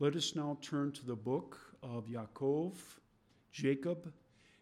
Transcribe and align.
Let 0.00 0.14
us 0.14 0.36
now 0.36 0.56
turn 0.62 0.92
to 0.92 1.04
the 1.04 1.16
book 1.16 1.58
of 1.82 2.06
Yaakov, 2.06 2.74
Jacob, 3.50 4.12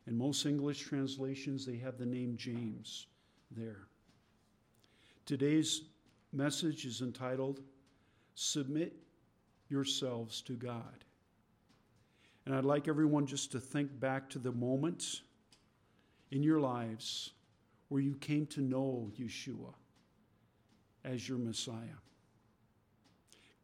and 0.07 0.17
most 0.17 0.47
English 0.47 0.81
translations, 0.81 1.67
they 1.67 1.77
have 1.77 1.99
the 1.99 2.07
name 2.07 2.37
James 2.39 3.07
there. 3.51 3.87
Today's 5.27 5.83
message 6.33 6.87
is 6.87 7.03
entitled 7.03 7.61
Submit 8.35 8.95
Yourselves 9.69 10.41
to 10.43 10.55
God. 10.55 11.05
And 12.47 12.55
I'd 12.55 12.65
like 12.65 12.89
everyone 12.89 13.27
just 13.27 13.53
to 13.53 13.61
think 13.61 14.01
back 14.01 14.31
to 14.31 14.39
the 14.39 14.53
moment 14.53 15.21
in 16.31 16.43
your 16.43 16.61
lives 16.61 17.33
where 17.89 18.01
you 18.01 18.15
came 18.15 18.47
to 18.47 18.63
know 18.63 19.11
Yeshua 19.21 19.75
as 21.05 21.29
your 21.29 21.39
Messiah. 21.39 21.99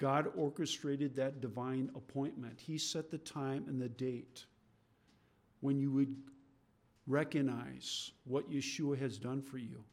God 0.02 0.26
orchestrated 0.36 1.14
that 1.14 1.40
divine 1.40 1.88
appointment. 1.94 2.58
He 2.58 2.76
set 2.76 3.08
the 3.08 3.18
time 3.18 3.66
and 3.68 3.80
the 3.80 3.88
date 3.88 4.46
when 5.60 5.78
you 5.78 5.92
would 5.92 6.16
recognize 7.06 8.10
what 8.24 8.50
Yeshua 8.50 8.98
has 8.98 9.16
done 9.16 9.40
for 9.40 9.58
you. 9.58 9.84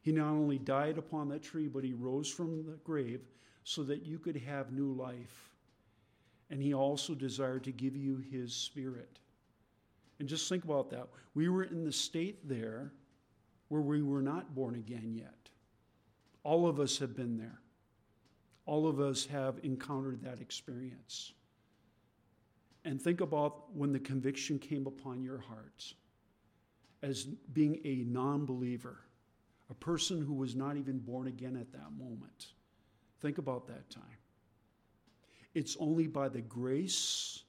He 0.00 0.12
not 0.12 0.30
only 0.30 0.56
died 0.56 0.96
upon 0.96 1.28
that 1.28 1.42
tree, 1.42 1.68
but 1.68 1.84
he 1.84 1.92
rose 1.92 2.26
from 2.26 2.64
the 2.64 2.78
grave 2.84 3.20
so 3.64 3.82
that 3.82 4.06
you 4.06 4.18
could 4.18 4.36
have 4.36 4.72
new 4.72 4.94
life. 4.94 5.50
And 6.48 6.62
he 6.62 6.72
also 6.72 7.14
desired 7.14 7.64
to 7.64 7.70
give 7.70 7.94
you 7.94 8.24
his 8.30 8.54
spirit. 8.54 9.18
And 10.20 10.26
just 10.26 10.48
think 10.48 10.64
about 10.64 10.88
that. 10.88 11.06
We 11.34 11.50
were 11.50 11.64
in 11.64 11.84
the 11.84 11.92
state 11.92 12.48
there 12.48 12.92
where 13.68 13.82
we 13.82 14.00
were 14.00 14.22
not 14.22 14.54
born 14.54 14.76
again 14.76 15.14
yet. 15.14 15.50
All 16.44 16.66
of 16.66 16.80
us 16.80 16.96
have 16.96 17.14
been 17.14 17.36
there. 17.36 17.60
All 18.66 18.86
of 18.86 19.00
us 19.00 19.26
have 19.26 19.58
encountered 19.62 20.22
that 20.22 20.40
experience. 20.40 21.32
And 22.84 23.00
think 23.00 23.20
about 23.20 23.74
when 23.74 23.92
the 23.92 23.98
conviction 23.98 24.58
came 24.58 24.86
upon 24.86 25.22
your 25.22 25.38
hearts 25.38 25.94
as 27.02 27.24
being 27.24 27.80
a 27.84 28.04
non 28.06 28.46
believer, 28.46 29.00
a 29.70 29.74
person 29.74 30.24
who 30.24 30.34
was 30.34 30.54
not 30.54 30.76
even 30.76 30.98
born 30.98 31.28
again 31.28 31.56
at 31.56 31.72
that 31.72 31.92
moment. 31.98 32.48
Think 33.20 33.38
about 33.38 33.66
that 33.68 33.88
time. 33.90 34.02
It's 35.54 35.76
only 35.78 36.06
by 36.06 36.28
the 36.28 36.40
grace 36.40 37.42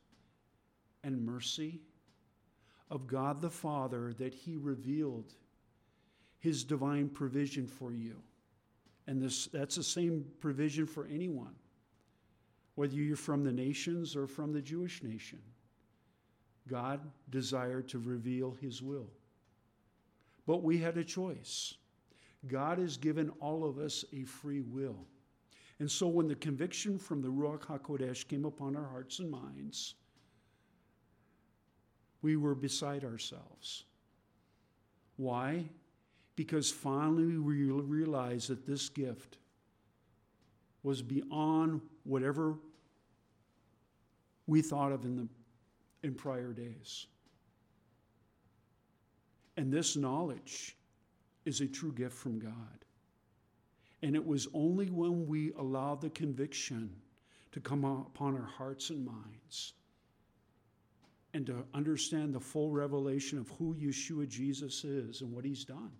and 1.03 1.25
mercy 1.25 1.81
of 2.90 3.08
God 3.08 3.42
the 3.42 3.50
Father 3.50 4.14
that 4.14 4.34
He 4.34 4.58
revealed 4.58 5.34
His 6.40 6.64
divine 6.64 7.09
provision 7.09 7.68
for 7.68 7.92
you. 7.92 8.22
And 9.08 9.22
this, 9.22 9.48
that's 9.48 9.75
the 9.75 9.84
same 9.84 10.25
provision 10.39 10.86
for 10.86 11.06
anyone, 11.08 11.56
whether 12.75 12.95
you're 12.95 13.16
from 13.16 13.44
the 13.44 13.52
nations 13.52 14.16
or 14.16 14.28
from 14.28 14.52
the 14.52 14.62
Jewish 14.62 15.03
nation. 15.03 15.39
God 16.67 17.00
desired 17.30 17.88
to 17.89 18.00
reveal 18.00 18.58
His 18.59 18.81
will. 18.81 19.09
But 20.47 20.64
we 20.64 20.78
had 20.78 20.97
a 20.97 21.03
choice. 21.03 21.75
God 22.47 22.80
has 22.80 22.97
given 22.97 23.30
all 23.39 23.64
of 23.64 23.78
us 23.78 24.06
a 24.14 24.23
free 24.23 24.62
will. 24.62 25.06
And 25.80 25.90
so 25.90 26.08
when 26.08 26.28
the 26.28 26.36
conviction 26.36 26.97
from 26.97 27.22
the 27.22 27.28
Ruach 27.28 27.62
HaKodesh 27.62 28.28
came 28.28 28.45
upon 28.45 28.75
our 28.75 28.86
hearts 28.86 29.19
and 29.19 29.30
minds, 29.30 29.95
we 32.22 32.38
were 32.38 32.56
beside 32.56 33.03
ourselves. 33.03 33.84
Why? 35.17 35.66
Because 36.36 36.69
finally 36.69 37.38
we 37.38 37.64
realized 37.72 38.50
that 38.50 38.66
this 38.66 38.89
gift 38.89 39.38
was 40.83 41.02
beyond 41.02 41.81
whatever 42.03 42.55
we 44.47 44.61
thought 44.61 44.91
of 44.91 45.06
in 45.06 45.16
the 45.16 45.28
in 46.03 46.13
prior 46.13 46.53
days. 46.53 47.08
And 49.58 49.72
this 49.72 49.95
knowledge 49.95 50.78
is 51.45 51.62
a 51.62 51.68
true 51.68 51.91
gift 51.91 52.13
from 52.13 52.40
God. 52.40 52.85
And 54.03 54.16
it 54.16 54.25
was 54.25 54.47
only 54.53 54.88
when 54.88 55.25
we 55.25 55.53
allowed 55.53 56.01
the 56.01 56.12
conviction 56.12 56.91
to 57.53 57.59
come 57.59 57.85
upon 57.85 58.35
our 58.35 58.45
hearts 58.45 58.90
and 58.91 59.03
minds 59.03 59.74
and 61.34 61.45
to 61.47 61.66
understand 61.74 62.34
the 62.34 62.40
full 62.40 62.69
revelation 62.69 63.40
of 63.40 63.50
who 63.57 63.74
Yeshua 63.75 64.28
Jesus 64.28 64.84
is 64.84 65.22
and 65.22 65.31
what 65.31 65.44
he's 65.44 65.66
done. 65.66 65.91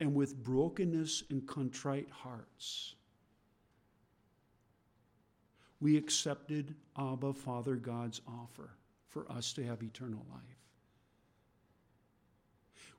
And 0.00 0.14
with 0.14 0.42
brokenness 0.42 1.24
and 1.30 1.46
contrite 1.46 2.08
hearts, 2.10 2.94
we 5.80 5.96
accepted 5.96 6.74
Abba, 6.96 7.32
Father 7.32 7.76
God's 7.76 8.20
offer 8.26 8.70
for 9.08 9.30
us 9.30 9.52
to 9.54 9.64
have 9.64 9.82
eternal 9.82 10.24
life 10.30 10.58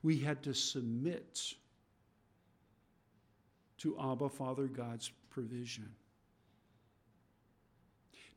we 0.02 0.18
had 0.18 0.42
to 0.44 0.54
submit 0.54 1.54
to 3.78 3.98
Abba, 4.00 4.30
Father 4.30 4.68
God's 4.68 5.12
provision. 5.30 5.90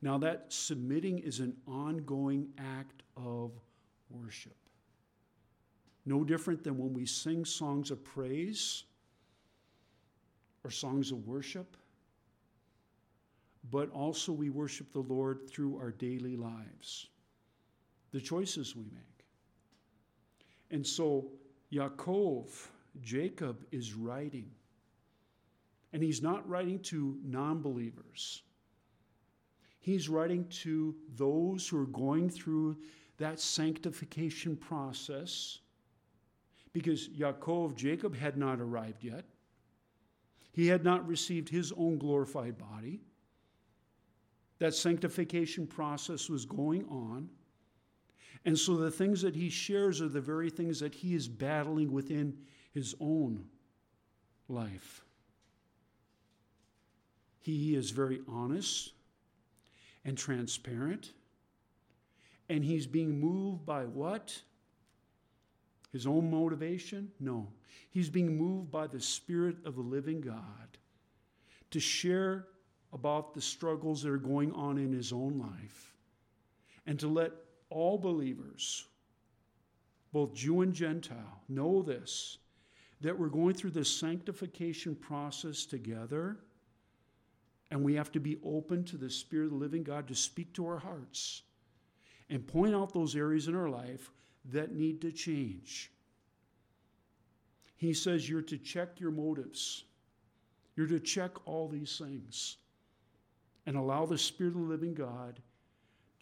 Now, 0.01 0.17
that 0.17 0.47
submitting 0.49 1.19
is 1.19 1.39
an 1.39 1.55
ongoing 1.65 2.49
act 2.57 3.03
of 3.15 3.51
worship. 4.09 4.55
No 6.05 6.23
different 6.23 6.63
than 6.63 6.77
when 6.77 6.93
we 6.93 7.05
sing 7.05 7.45
songs 7.45 7.91
of 7.91 8.03
praise 8.03 8.83
or 10.63 10.69
songs 10.69 11.11
of 11.11 11.25
worship, 11.27 11.77
but 13.69 13.89
also 13.91 14.31
we 14.31 14.49
worship 14.49 14.91
the 14.91 14.99
Lord 14.99 15.49
through 15.49 15.77
our 15.77 15.91
daily 15.91 16.35
lives, 16.35 17.07
the 18.11 18.19
choices 18.19 18.75
we 18.75 18.83
make. 18.83 19.25
And 20.71 20.85
so, 20.85 21.27
Yaakov, 21.71 22.47
Jacob, 23.01 23.63
is 23.71 23.93
writing. 23.93 24.51
And 25.93 26.01
he's 26.01 26.21
not 26.21 26.47
writing 26.49 26.79
to 26.79 27.17
non 27.23 27.61
believers, 27.61 28.41
he's 29.79 30.09
writing 30.09 30.45
to 30.49 30.95
those 31.15 31.67
who 31.67 31.81
are 31.81 31.87
going 31.87 32.29
through 32.29 32.77
that 33.17 33.39
sanctification 33.39 34.57
process 34.57 35.59
because 36.73 37.07
Yaakov, 37.09 37.75
Jacob, 37.75 38.15
had 38.15 38.35
not 38.35 38.59
arrived 38.59 39.03
yet. 39.03 39.25
He 40.51 40.67
had 40.67 40.83
not 40.83 41.07
received 41.07 41.49
his 41.49 41.71
own 41.77 41.97
glorified 41.97 42.57
body. 42.57 43.01
That 44.59 44.73
sanctification 44.73 45.67
process 45.67 46.29
was 46.29 46.45
going 46.45 46.85
on. 46.89 47.29
And 48.45 48.57
so 48.57 48.75
the 48.75 48.91
things 48.91 49.21
that 49.21 49.35
he 49.35 49.49
shares 49.49 50.01
are 50.01 50.09
the 50.09 50.21
very 50.21 50.49
things 50.49 50.79
that 50.79 50.93
he 50.93 51.15
is 51.15 51.27
battling 51.27 51.91
within 51.91 52.37
his 52.71 52.93
own 52.99 53.45
life. 54.47 55.03
He 57.39 57.75
is 57.75 57.91
very 57.91 58.21
honest 58.27 58.93
and 60.05 60.17
transparent. 60.17 61.13
And 62.49 62.63
he's 62.63 62.87
being 62.87 63.19
moved 63.19 63.65
by 63.65 63.85
what? 63.85 64.41
His 65.93 66.07
own 66.07 66.29
motivation? 66.29 67.11
No. 67.19 67.47
He's 67.91 68.09
being 68.09 68.35
moved 68.35 68.71
by 68.71 68.87
the 68.87 68.99
Spirit 68.99 69.57
of 69.63 69.75
the 69.75 69.81
living 69.81 70.19
God 70.19 70.77
to 71.69 71.79
share 71.79 72.47
about 72.91 73.33
the 73.33 73.41
struggles 73.41 74.01
that 74.01 74.09
are 74.09 74.17
going 74.17 74.51
on 74.53 74.77
in 74.77 74.91
his 74.91 75.13
own 75.13 75.39
life 75.39 75.93
and 76.85 76.99
to 76.99 77.07
let 77.07 77.31
all 77.69 77.97
believers, 77.97 78.85
both 80.11 80.33
Jew 80.33 80.61
and 80.61 80.73
Gentile, 80.73 81.41
know 81.47 81.81
this 81.81 82.39
that 83.01 83.19
we're 83.19 83.27
going 83.27 83.53
through 83.53 83.71
this 83.71 83.89
sanctification 83.89 84.95
process 84.95 85.65
together, 85.65 86.37
and 87.69 87.83
we 87.83 87.95
have 87.95 88.13
to 88.13 88.19
be 88.19 88.37
open 88.45 88.85
to 88.85 88.95
the 88.95 89.09
Spirit 89.09 89.45
of 89.45 89.51
the 89.51 89.57
living 89.57 89.83
God 89.83 90.07
to 90.07 90.15
speak 90.15 90.53
to 90.53 90.65
our 90.65 90.77
hearts 90.77 91.41
and 92.29 92.47
point 92.47 92.73
out 92.73 92.93
those 92.93 93.15
areas 93.15 93.49
in 93.49 93.55
our 93.55 93.69
life 93.69 94.09
that 94.51 94.73
need 94.73 95.01
to 95.01 95.11
change. 95.11 95.91
He 97.75 97.93
says 97.93 98.29
you're 98.29 98.41
to 98.43 98.57
check 98.57 98.99
your 98.99 99.11
motives. 99.11 99.83
You're 100.75 100.87
to 100.87 100.99
check 100.99 101.31
all 101.45 101.67
these 101.67 101.97
things 101.97 102.57
and 103.65 103.77
allow 103.77 104.05
the 104.05 104.17
Spirit 104.17 104.55
of 104.55 104.61
the 104.61 104.67
living 104.67 104.93
God 104.93 105.39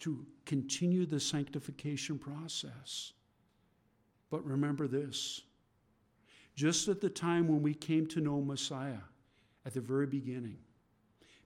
to 0.00 0.26
continue 0.44 1.06
the 1.06 1.20
sanctification 1.20 2.18
process. 2.18 3.12
But 4.30 4.44
remember 4.44 4.88
this 4.88 5.42
just 6.54 6.88
at 6.88 7.00
the 7.00 7.08
time 7.08 7.48
when 7.48 7.62
we 7.62 7.74
came 7.74 8.06
to 8.08 8.20
know 8.20 8.40
Messiah, 8.40 9.00
at 9.64 9.74
the 9.74 9.80
very 9.80 10.06
beginning, 10.06 10.58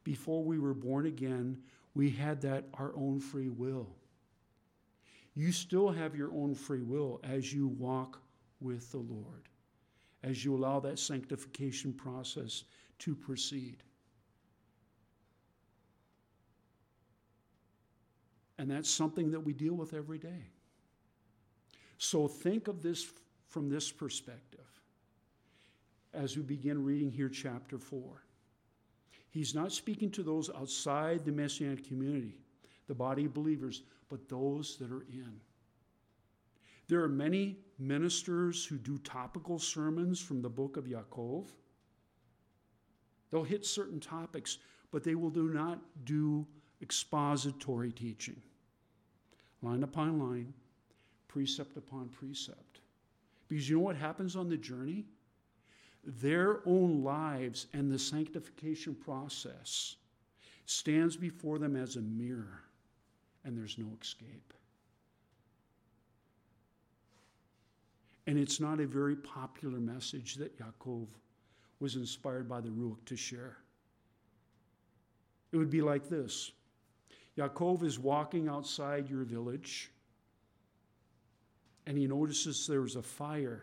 before 0.03 0.43
we 0.43 0.59
were 0.59 0.75
born 0.75 1.07
again, 1.07 1.59
we 1.95 2.11
had 2.11 2.41
that 2.43 2.65
our 2.75 2.93
own 2.97 3.21
free 3.21 3.49
will. 3.49 3.89
You 5.37 5.53
still 5.53 5.91
have 5.91 6.17
your 6.17 6.33
own 6.33 6.55
free 6.55 6.83
will 6.83 7.21
as 7.23 7.53
you 7.53 7.69
walk 7.69 8.19
with 8.59 8.91
the 8.91 8.99
Lord, 8.99 9.49
as 10.23 10.43
you 10.45 10.57
allow 10.57 10.81
that 10.81 10.99
sanctification 10.99 11.93
process 11.93 12.65
to 13.01 13.15
proceed. 13.15 13.83
And 18.59 18.71
that's 18.71 18.89
something 18.89 19.31
that 19.33 19.41
we 19.41 19.53
deal 19.53 19.75
with 19.75 19.93
every 19.93 20.17
day. 20.17 20.49
So 21.99 22.27
think 22.27 22.67
of 22.67 22.83
this 22.83 23.07
from 23.49 23.69
this 23.69 23.93
perspective 23.93 24.61
as 26.15 26.35
we 26.37 26.43
begin 26.43 26.83
reading 26.83 27.11
here, 27.11 27.29
chapter 27.29 27.79
4. 27.79 28.23
He's 29.29 29.55
not 29.55 29.71
speaking 29.71 30.11
to 30.13 30.23
those 30.23 30.49
outside 30.49 31.27
the 31.27 31.33
Messianic 31.33 31.87
community, 31.87 32.39
the 32.89 32.95
body 32.95 33.27
of 33.27 33.35
believers, 33.35 33.83
but 34.09 34.29
those 34.29 34.77
that 34.77 34.91
are 34.91 35.07
in. 35.11 35.41
There 36.89 37.03
are 37.03 37.09
many 37.09 37.59
ministers 37.79 38.65
who 38.65 38.79
do 38.79 38.99
topical 38.99 39.59
sermons 39.59 40.21
from 40.21 40.41
the 40.41 40.49
book 40.49 40.77
of 40.77 40.85
Yaakov. 40.85 41.47
They'll 43.31 43.43
hit 43.43 43.67
certain 43.67 43.99
topics, 43.99 44.59
but 44.93 45.03
they 45.03 45.17
will 45.17 45.31
do 45.31 45.49
not 45.49 45.81
do 46.05 46.47
expository 46.81 47.93
teaching. 47.93 48.41
Line 49.63 49.83
upon 49.83 50.21
line, 50.21 50.55
precept 51.27 51.77
upon 51.77 52.09
precept. 52.09 52.81
Because 53.49 53.69
you 53.69 53.77
know 53.77 53.83
what 53.83 53.97
happens 53.97 54.37
on 54.37 54.49
the 54.49 54.57
journey? 54.57 55.05
Their 56.05 56.61
own 56.67 57.03
lives 57.03 57.67
and 57.73 57.91
the 57.91 57.99
sanctification 57.99 58.95
process 58.95 59.97
stands 60.67 61.17
before 61.17 61.59
them 61.59 61.75
as 61.75 61.97
a 61.97 62.01
mirror, 62.01 62.63
and 63.47 63.57
there's 63.57 63.79
no 63.79 63.87
escape. 64.03 64.53
And 68.27 68.39
it's 68.39 68.59
not 68.59 68.81
a 68.81 68.87
very 68.87 69.15
popular 69.15 69.79
message 69.79 70.35
that 70.35 70.59
Yaakov 70.59 71.07
was 71.79 71.95
inspired 71.95 72.49
by 72.49 72.61
the 72.61 72.71
Ruach 72.71 73.05
to 73.07 73.17
share. 73.17 73.59
It 75.53 75.57
would 75.57 75.71
be 75.71 75.81
like 75.81 76.09
this 76.09 76.51
Yaakov 77.39 77.85
is 77.85 78.01
walking 78.01 78.49
outside 78.49 79.09
your 79.09 79.23
village, 79.23 79.93
and 81.87 81.97
he 81.97 82.09
notices 82.09 82.67
there's 82.67 82.97
a 82.97 83.03
fire 83.03 83.63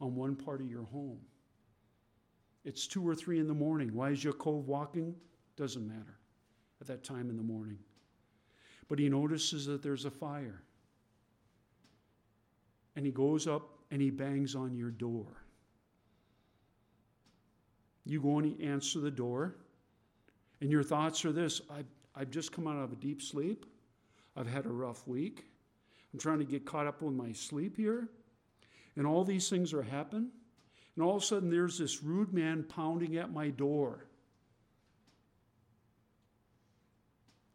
on 0.00 0.14
one 0.14 0.36
part 0.36 0.60
of 0.60 0.70
your 0.70 0.84
home. 0.84 1.18
It's 2.64 2.86
two 2.86 3.06
or 3.06 3.14
three 3.14 3.40
in 3.40 3.48
the 3.48 3.54
morning. 3.54 3.92
Why 3.92 4.10
is 4.10 4.22
Yaakov 4.22 4.64
walking? 4.66 5.16
Doesn't 5.56 5.86
matter 5.86 6.18
at 6.80 6.86
that 6.86 7.02
time 7.02 7.28
in 7.28 7.36
the 7.36 7.42
morning. 7.42 7.78
But 8.88 8.98
he 8.98 9.08
notices 9.08 9.66
that 9.66 9.82
there's 9.82 10.04
a 10.04 10.10
fire 10.10 10.62
and 12.96 13.04
he 13.04 13.12
goes 13.12 13.46
up 13.46 13.70
and 13.90 14.00
he 14.00 14.10
bangs 14.10 14.54
on 14.54 14.74
your 14.74 14.90
door. 14.90 15.26
You 18.04 18.20
go 18.20 18.38
and 18.38 18.46
you 18.46 18.66
answer 18.66 19.00
the 19.00 19.10
door, 19.10 19.56
and 20.60 20.70
your 20.70 20.82
thoughts 20.82 21.24
are 21.24 21.32
this 21.32 21.60
I've, 21.70 21.86
I've 22.14 22.30
just 22.30 22.52
come 22.52 22.66
out 22.66 22.76
of 22.76 22.92
a 22.92 22.96
deep 22.96 23.22
sleep. 23.22 23.66
I've 24.36 24.46
had 24.46 24.66
a 24.66 24.70
rough 24.70 25.06
week. 25.06 25.44
I'm 26.12 26.18
trying 26.18 26.38
to 26.38 26.44
get 26.44 26.66
caught 26.66 26.86
up 26.86 27.02
with 27.02 27.14
my 27.14 27.32
sleep 27.32 27.76
here. 27.76 28.08
And 28.96 29.06
all 29.06 29.24
these 29.24 29.48
things 29.48 29.72
are 29.72 29.82
happening. 29.82 30.28
And 30.96 31.04
all 31.04 31.16
of 31.16 31.22
a 31.22 31.26
sudden, 31.26 31.50
there's 31.50 31.78
this 31.78 32.02
rude 32.02 32.32
man 32.32 32.64
pounding 32.64 33.16
at 33.16 33.32
my 33.32 33.50
door. 33.50 34.06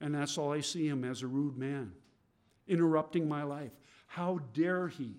And 0.01 0.15
that's 0.15 0.37
all 0.37 0.53
I 0.53 0.61
see 0.61 0.87
him 0.87 1.03
as 1.03 1.21
a 1.21 1.27
rude 1.27 1.57
man, 1.57 1.91
interrupting 2.67 3.27
my 3.27 3.43
life. 3.43 3.71
How 4.07 4.39
dare 4.53 4.87
he? 4.87 5.15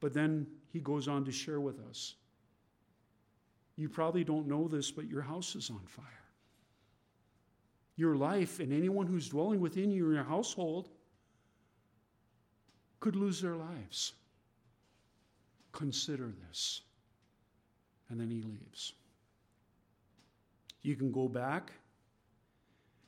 But 0.00 0.14
then 0.14 0.46
he 0.72 0.80
goes 0.80 1.08
on 1.08 1.24
to 1.24 1.32
share 1.32 1.60
with 1.60 1.78
us. 1.88 2.14
You 3.76 3.88
probably 3.88 4.24
don't 4.24 4.46
know 4.46 4.68
this, 4.68 4.90
but 4.90 5.08
your 5.08 5.22
house 5.22 5.54
is 5.56 5.70
on 5.70 5.80
fire. 5.86 6.06
Your 7.96 8.16
life 8.16 8.60
and 8.60 8.72
anyone 8.72 9.06
who's 9.06 9.28
dwelling 9.28 9.60
within 9.60 9.90
you 9.90 10.12
your 10.12 10.24
household 10.24 10.88
could 13.00 13.16
lose 13.16 13.40
their 13.40 13.56
lives. 13.56 14.14
Consider 15.72 16.32
this. 16.48 16.82
And 18.08 18.20
then 18.20 18.30
he 18.30 18.42
leaves. 18.42 18.94
You 20.84 20.94
can 20.94 21.10
go 21.10 21.26
back, 21.26 21.72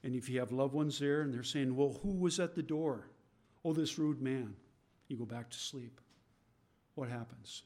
and 0.03 0.17
if 0.17 0.29
you 0.29 0.41
have 0.41 0.51
loved 0.51 0.75
ones 0.75 0.99
there 0.99 1.23
and 1.23 1.33
they're 1.33 1.45
saying, 1.45 1.77
Well, 1.77 2.01
who 2.03 2.15
was 2.15 2.41
at 2.41 2.57
the 2.57 2.63
door? 2.63 3.07
Oh, 3.65 3.73
this 3.73 3.99
rude 3.99 4.21
man. 4.21 4.57
You 5.07 5.17
go 5.17 5.25
back 5.25 5.51
to 5.51 5.57
sleep 5.57 6.01
what 6.97 7.09
happens? 7.11 7.63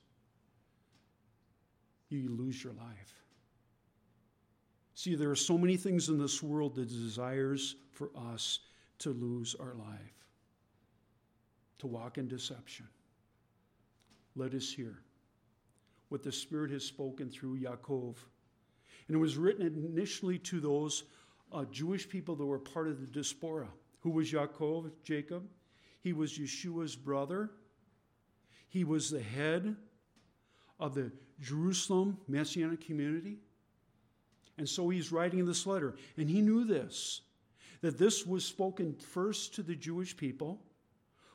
You 2.10 2.28
lose 2.28 2.62
your 2.62 2.74
life. 2.74 3.14
See, 4.94 5.14
there 5.14 5.30
are 5.30 5.36
so 5.36 5.56
many 5.56 5.76
things 5.76 6.08
in 6.08 6.18
this 6.18 6.42
world 6.42 6.74
that 6.74 6.88
desires 6.88 7.76
for 7.92 8.10
us 8.34 8.58
to 8.98 9.10
lose 9.10 9.54
our 9.58 9.74
life, 9.74 10.26
to 11.78 11.86
walk 11.86 12.18
in 12.18 12.28
deception. 12.28 12.86
Let 14.36 14.52
us 14.52 14.70
hear 14.70 14.98
what 16.08 16.22
the 16.22 16.32
Spirit 16.32 16.72
has 16.72 16.84
spoken 16.84 17.30
through 17.30 17.60
Yaakov. 17.60 18.16
And 19.10 19.16
it 19.16 19.18
was 19.20 19.36
written 19.36 19.66
initially 19.66 20.38
to 20.38 20.60
those 20.60 21.02
uh, 21.52 21.64
Jewish 21.64 22.08
people 22.08 22.36
that 22.36 22.46
were 22.46 22.60
part 22.60 22.86
of 22.86 23.00
the 23.00 23.08
diaspora. 23.08 23.66
Who 24.02 24.10
was 24.10 24.30
Yaakov, 24.30 24.88
Jacob? 25.02 25.48
He 25.98 26.12
was 26.12 26.38
Yeshua's 26.38 26.94
brother. 26.94 27.50
He 28.68 28.84
was 28.84 29.10
the 29.10 29.20
head 29.20 29.74
of 30.78 30.94
the 30.94 31.10
Jerusalem 31.40 32.18
Messianic 32.28 32.86
community. 32.86 33.38
And 34.58 34.68
so 34.68 34.88
he's 34.88 35.10
writing 35.10 35.44
this 35.44 35.66
letter. 35.66 35.96
And 36.16 36.30
he 36.30 36.40
knew 36.40 36.62
this 36.62 37.22
that 37.80 37.98
this 37.98 38.24
was 38.24 38.44
spoken 38.44 38.94
first 38.94 39.56
to 39.56 39.64
the 39.64 39.74
Jewish 39.74 40.16
people 40.16 40.62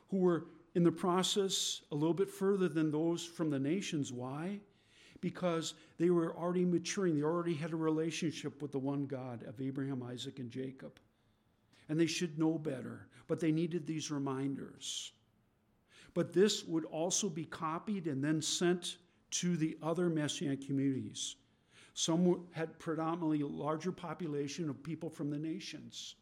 who 0.08 0.16
were 0.16 0.46
in 0.74 0.82
the 0.82 0.92
process 0.92 1.82
a 1.92 1.94
little 1.94 2.14
bit 2.14 2.30
further 2.30 2.70
than 2.70 2.90
those 2.90 3.22
from 3.22 3.50
the 3.50 3.58
nations. 3.58 4.14
Why? 4.14 4.60
Because 5.20 5.74
they 5.98 6.10
were 6.10 6.36
already 6.36 6.64
maturing, 6.64 7.16
they 7.16 7.22
already 7.22 7.54
had 7.54 7.72
a 7.72 7.76
relationship 7.76 8.60
with 8.60 8.72
the 8.72 8.78
one 8.78 9.06
God 9.06 9.44
of 9.44 9.60
Abraham, 9.60 10.02
Isaac, 10.02 10.38
and 10.38 10.50
Jacob. 10.50 10.98
And 11.88 11.98
they 11.98 12.06
should 12.06 12.38
know 12.38 12.58
better, 12.58 13.08
but 13.26 13.40
they 13.40 13.52
needed 13.52 13.86
these 13.86 14.10
reminders. 14.10 15.12
But 16.14 16.32
this 16.32 16.64
would 16.64 16.84
also 16.86 17.28
be 17.28 17.44
copied 17.44 18.06
and 18.06 18.22
then 18.22 18.40
sent 18.40 18.96
to 19.32 19.56
the 19.56 19.76
other 19.82 20.08
Messianic 20.08 20.66
communities. 20.66 21.36
Some 21.94 22.46
had 22.52 22.78
predominantly 22.78 23.42
larger 23.42 23.92
population 23.92 24.68
of 24.68 24.82
people 24.82 25.08
from 25.08 25.30
the 25.30 25.38
nations. 25.38 26.14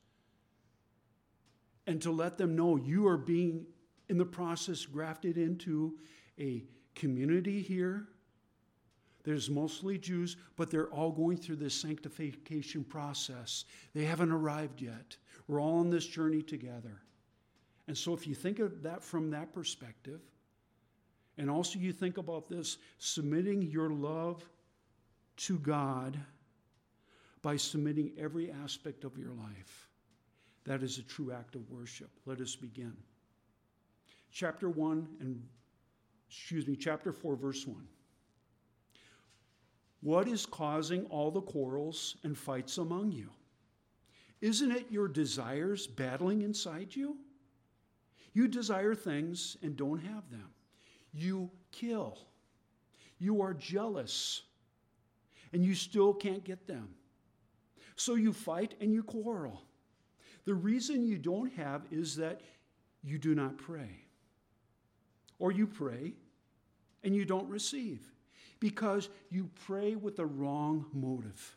And 1.86 2.00
to 2.02 2.10
let 2.10 2.38
them 2.38 2.56
know 2.56 2.76
you 2.76 3.06
are 3.06 3.16
being, 3.16 3.66
in 4.08 4.18
the 4.18 4.24
process, 4.24 4.86
grafted 4.86 5.36
into 5.36 5.98
a 6.38 6.64
community 6.94 7.60
here. 7.60 8.08
There's 9.24 9.48
mostly 9.48 9.96
Jews, 9.96 10.36
but 10.56 10.70
they're 10.70 10.88
all 10.88 11.10
going 11.10 11.38
through 11.38 11.56
this 11.56 11.74
sanctification 11.74 12.84
process. 12.84 13.64
They 13.94 14.04
haven't 14.04 14.30
arrived 14.30 14.82
yet. 14.82 15.16
We're 15.48 15.60
all 15.60 15.78
on 15.78 15.90
this 15.90 16.06
journey 16.06 16.42
together. 16.42 17.00
And 17.88 17.96
so, 17.96 18.14
if 18.14 18.26
you 18.26 18.34
think 18.34 18.58
of 18.58 18.82
that 18.82 19.02
from 19.02 19.30
that 19.30 19.52
perspective, 19.52 20.20
and 21.38 21.50
also 21.50 21.78
you 21.78 21.92
think 21.92 22.18
about 22.18 22.48
this 22.48 22.78
submitting 22.98 23.62
your 23.62 23.90
love 23.90 24.46
to 25.36 25.58
God 25.58 26.18
by 27.42 27.56
submitting 27.56 28.12
every 28.18 28.50
aspect 28.50 29.04
of 29.04 29.18
your 29.18 29.32
life, 29.32 29.88
that 30.64 30.82
is 30.82 30.98
a 30.98 31.02
true 31.02 31.32
act 31.32 31.56
of 31.56 31.70
worship. 31.70 32.10
Let 32.24 32.40
us 32.40 32.56
begin. 32.56 32.96
Chapter 34.32 34.68
1 34.68 35.08
and, 35.20 35.42
excuse 36.28 36.66
me, 36.66 36.76
chapter 36.76 37.12
4, 37.12 37.36
verse 37.36 37.66
1. 37.66 37.86
What 40.04 40.28
is 40.28 40.44
causing 40.44 41.06
all 41.06 41.30
the 41.30 41.40
quarrels 41.40 42.16
and 42.24 42.36
fights 42.36 42.76
among 42.76 43.12
you? 43.12 43.30
Isn't 44.42 44.70
it 44.70 44.90
your 44.90 45.08
desires 45.08 45.86
battling 45.86 46.42
inside 46.42 46.94
you? 46.94 47.16
You 48.34 48.46
desire 48.46 48.94
things 48.94 49.56
and 49.62 49.74
don't 49.78 50.00
have 50.00 50.30
them. 50.30 50.50
You 51.14 51.50
kill. 51.72 52.18
You 53.18 53.40
are 53.40 53.54
jealous 53.54 54.42
and 55.54 55.64
you 55.64 55.74
still 55.74 56.12
can't 56.12 56.44
get 56.44 56.66
them. 56.66 56.90
So 57.96 58.16
you 58.16 58.34
fight 58.34 58.74
and 58.82 58.92
you 58.92 59.02
quarrel. 59.02 59.62
The 60.44 60.52
reason 60.52 61.06
you 61.06 61.16
don't 61.16 61.50
have 61.54 61.86
is 61.90 62.14
that 62.16 62.42
you 63.02 63.16
do 63.16 63.34
not 63.34 63.56
pray. 63.56 64.04
Or 65.38 65.50
you 65.50 65.66
pray 65.66 66.12
and 67.02 67.16
you 67.16 67.24
don't 67.24 67.48
receive 67.48 68.06
because 68.60 69.08
you 69.30 69.50
pray 69.66 69.94
with 69.94 70.16
the 70.16 70.26
wrong 70.26 70.86
motive 70.92 71.56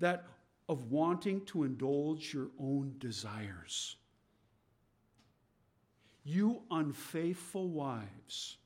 that 0.00 0.24
of 0.68 0.90
wanting 0.90 1.44
to 1.46 1.64
indulge 1.64 2.32
your 2.32 2.48
own 2.60 2.94
desires. 2.98 3.96
You 6.24 6.62
unfaithful 6.70 7.68
wives, 7.68 8.58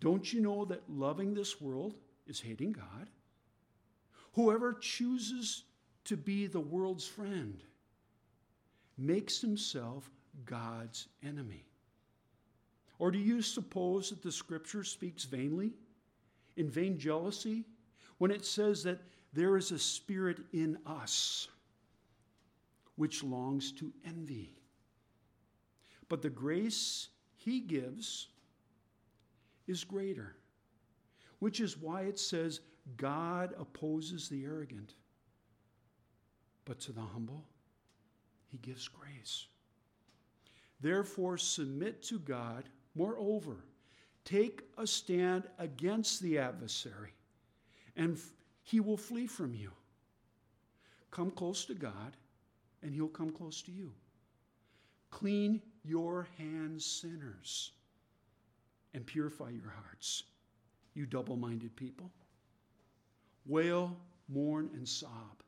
don't 0.00 0.32
you 0.32 0.40
know 0.40 0.64
that 0.64 0.82
loving 0.88 1.34
this 1.34 1.60
world 1.60 1.94
is 2.26 2.40
hating 2.40 2.72
God? 2.72 3.10
Whoever 4.32 4.72
chooses 4.72 5.64
to 6.04 6.16
be 6.16 6.46
the 6.46 6.60
world's 6.60 7.06
friend 7.06 7.62
makes 8.96 9.40
himself 9.40 10.10
God's 10.44 11.08
enemy. 11.22 11.69
Or 13.00 13.10
do 13.10 13.18
you 13.18 13.40
suppose 13.40 14.10
that 14.10 14.22
the 14.22 14.30
scripture 14.30 14.84
speaks 14.84 15.24
vainly, 15.24 15.72
in 16.58 16.68
vain 16.68 16.98
jealousy, 16.98 17.64
when 18.18 18.30
it 18.30 18.44
says 18.44 18.82
that 18.82 19.00
there 19.32 19.56
is 19.56 19.72
a 19.72 19.78
spirit 19.78 20.40
in 20.52 20.76
us 20.84 21.48
which 22.96 23.24
longs 23.24 23.72
to 23.72 23.90
envy? 24.04 24.54
But 26.10 26.20
the 26.20 26.28
grace 26.28 27.08
he 27.36 27.60
gives 27.60 28.28
is 29.66 29.82
greater, 29.82 30.36
which 31.38 31.60
is 31.60 31.78
why 31.78 32.02
it 32.02 32.18
says, 32.18 32.60
God 32.98 33.54
opposes 33.58 34.28
the 34.28 34.44
arrogant, 34.44 34.92
but 36.66 36.78
to 36.80 36.92
the 36.92 37.00
humble, 37.00 37.46
he 38.48 38.58
gives 38.58 38.88
grace. 38.88 39.46
Therefore, 40.82 41.38
submit 41.38 42.02
to 42.02 42.18
God. 42.18 42.68
Moreover, 42.94 43.56
take 44.24 44.62
a 44.76 44.86
stand 44.86 45.44
against 45.58 46.20
the 46.22 46.38
adversary, 46.38 47.12
and 47.96 48.18
he 48.62 48.80
will 48.80 48.96
flee 48.96 49.26
from 49.26 49.54
you. 49.54 49.70
Come 51.10 51.30
close 51.30 51.64
to 51.66 51.74
God, 51.74 52.16
and 52.82 52.94
he'll 52.94 53.08
come 53.08 53.30
close 53.30 53.62
to 53.62 53.72
you. 53.72 53.92
Clean 55.10 55.60
your 55.84 56.28
hands, 56.38 56.84
sinners, 56.84 57.72
and 58.94 59.06
purify 59.06 59.50
your 59.50 59.70
hearts, 59.70 60.24
you 60.94 61.06
double 61.06 61.36
minded 61.36 61.74
people. 61.76 62.10
Wail, 63.46 63.96
mourn, 64.28 64.70
and 64.74 64.88
sob. 64.88 65.42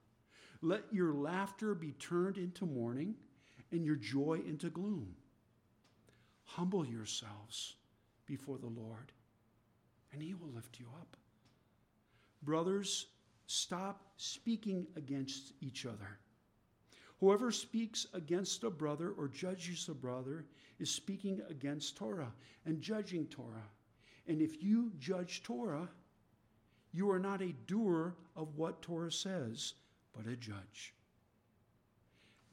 Let 0.63 0.85
your 0.93 1.13
laughter 1.13 1.75
be 1.75 1.93
turned 1.93 2.39
into 2.39 2.67
mourning 2.67 3.17
and 3.73 3.85
your 3.85 3.97
joy 3.97 4.41
into 4.47 4.71
gloom. 4.71 5.15
Humble 6.57 6.87
yourselves 6.87 7.77
before 8.27 8.59
the 8.59 8.67
Lord, 8.67 9.11
and 10.13 10.23
he 10.23 10.35
will 10.35 10.51
lift 10.55 10.79
you 10.79 10.87
up. 11.01 11.17
Brothers, 12.43 13.07
stop 13.47 14.03
speaking 14.19 14.87
against 14.97 15.55
each 15.63 15.87
other. 15.87 16.19
Whoever 17.21 17.53
speaks 17.53 18.07
against 18.13 18.65
a 18.65 18.71
brother 18.71 19.13
or 19.17 19.29
judges 19.29 19.89
a 19.89 19.95
brother 19.95 20.45
is 20.79 20.91
speaking 20.91 21.41
against 21.49 21.97
Torah 21.97 22.33
and 22.67 22.83
judging 22.83 23.27
Torah. 23.27 23.71
And 24.27 24.43
if 24.43 24.63
you 24.63 24.93
judge 24.99 25.43
Torah, 25.43 25.89
you 26.93 27.11
are 27.11 27.19
not 27.19 27.41
a 27.41 27.55
doer 27.67 28.15
of 28.37 28.59
what 28.59 28.83
Torah 28.83 29.13
says, 29.13 29.75
but 30.13 30.31
a 30.31 30.37
judge. 30.37 30.93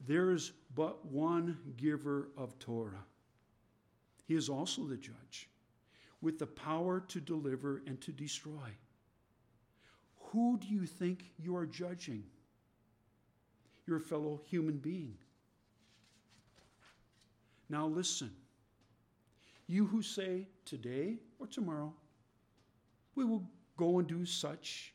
There 0.06 0.30
is 0.30 0.52
but 0.74 1.04
one 1.04 1.58
giver 1.76 2.28
of 2.38 2.58
Torah. 2.58 3.04
He 4.30 4.36
is 4.36 4.48
also 4.48 4.84
the 4.84 4.96
judge, 4.96 5.48
with 6.20 6.38
the 6.38 6.46
power 6.46 7.00
to 7.08 7.20
deliver 7.20 7.82
and 7.84 8.00
to 8.02 8.12
destroy. 8.12 8.76
Who 10.30 10.56
do 10.56 10.68
you 10.68 10.86
think 10.86 11.24
you 11.36 11.56
are 11.56 11.66
judging? 11.66 12.22
your 13.90 13.98
fellow 13.98 14.40
human 14.48 14.76
being. 14.76 15.16
Now, 17.68 17.86
listen. 17.86 18.30
You 19.66 19.84
who 19.86 20.00
say 20.00 20.46
today 20.64 21.16
or 21.40 21.48
tomorrow, 21.48 21.92
we 23.16 23.24
will 23.24 23.42
go 23.76 23.98
and 23.98 24.06
do 24.06 24.24
such 24.24 24.94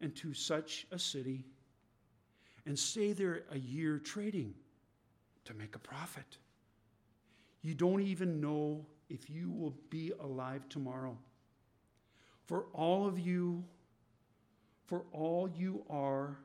and 0.00 0.14
to 0.16 0.34
such 0.34 0.88
a 0.90 0.98
city 0.98 1.44
and 2.66 2.76
stay 2.76 3.12
there 3.12 3.44
a 3.52 3.58
year 3.58 3.98
trading 3.98 4.54
to 5.44 5.54
make 5.54 5.76
a 5.76 5.78
profit. 5.78 6.38
You 7.62 7.74
don't 7.74 8.02
even 8.02 8.40
know 8.40 8.84
if 9.08 9.30
you 9.30 9.50
will 9.50 9.74
be 9.88 10.12
alive 10.20 10.68
tomorrow. 10.68 11.16
For 12.46 12.66
all 12.72 13.06
of 13.06 13.18
you, 13.18 13.64
for 14.86 15.04
all 15.12 15.48
you 15.48 15.84
are, 15.88 16.38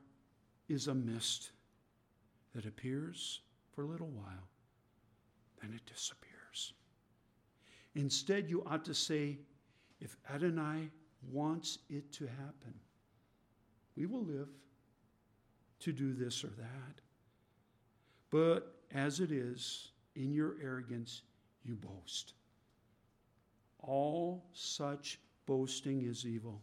is 0.69 0.87
a 0.87 0.93
mist 0.93 1.51
that 2.53 2.65
appears 2.65 3.41
for 3.73 3.83
a 3.83 3.87
little 3.87 4.07
while, 4.07 4.47
then 5.61 5.73
it 5.73 5.85
disappears. 5.91 6.73
Instead, 7.95 8.49
you 8.49 8.63
ought 8.65 8.85
to 8.85 8.93
say, 8.93 9.37
if 9.99 10.17
Adonai 10.33 10.89
wants 11.31 11.79
it 11.89 12.11
to 12.13 12.27
happen, 12.27 12.73
we 13.95 14.05
will 14.05 14.23
live 14.23 14.49
to 15.79 15.91
do 15.91 16.13
this 16.13 16.43
or 16.43 16.51
that. 16.57 17.01
But 18.29 18.75
as 18.93 19.19
it 19.19 19.31
is, 19.31 19.89
in 20.17 20.33
your 20.33 20.55
arrogance, 20.61 21.21
you 21.63 21.75
boast. 21.75 22.33
All 23.79 24.43
such 24.53 25.19
boasting 25.45 26.01
is 26.03 26.25
evil. 26.25 26.61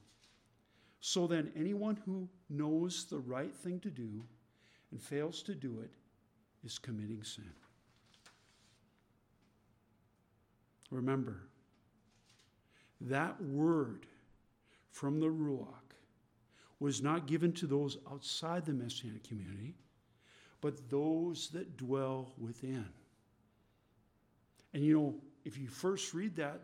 So 1.01 1.27
then, 1.27 1.53
anyone 1.55 1.99
who 2.05 2.29
knows 2.49 3.05
the 3.05 3.19
right 3.19 3.55
thing 3.55 3.79
to 3.81 3.91
do 3.91 4.25
and 4.91 5.01
fails 5.01 5.43
to 5.45 5.55
do 5.55 5.81
it 5.83 5.91
is 6.65 6.79
committing 6.79 7.23
sin. 7.23 7.53
Remember, 10.91 11.49
that 13.03 13.43
word 13.43 14.07
from 14.91 15.21
the 15.21 15.27
Ruach 15.27 15.67
was 16.81 17.03
not 17.03 17.27
given 17.27 17.53
to 17.53 17.67
those 17.67 17.99
outside 18.11 18.65
the 18.65 18.73
Messianic 18.73 19.25
community, 19.25 19.75
but 20.61 20.89
those 20.89 21.49
that 21.51 21.77
dwell 21.77 22.33
within. 22.39 22.89
And 24.75 24.85
you 24.85 24.93
know, 24.99 25.15
if 25.45 25.57
you 25.57 25.69
first 25.69 26.13
read 26.13 26.37
that, 26.37 26.61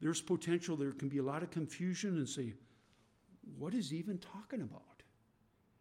there's 0.00 0.20
potential 0.20 0.76
there 0.76 0.92
can 0.92 1.08
be 1.08 1.18
a 1.18 1.22
lot 1.22 1.42
of 1.42 1.50
confusion 1.50 2.16
and 2.16 2.28
say, 2.28 2.54
what 3.56 3.72
is 3.72 3.90
he 3.90 3.98
even 3.98 4.18
talking 4.18 4.62
about? 4.62 4.82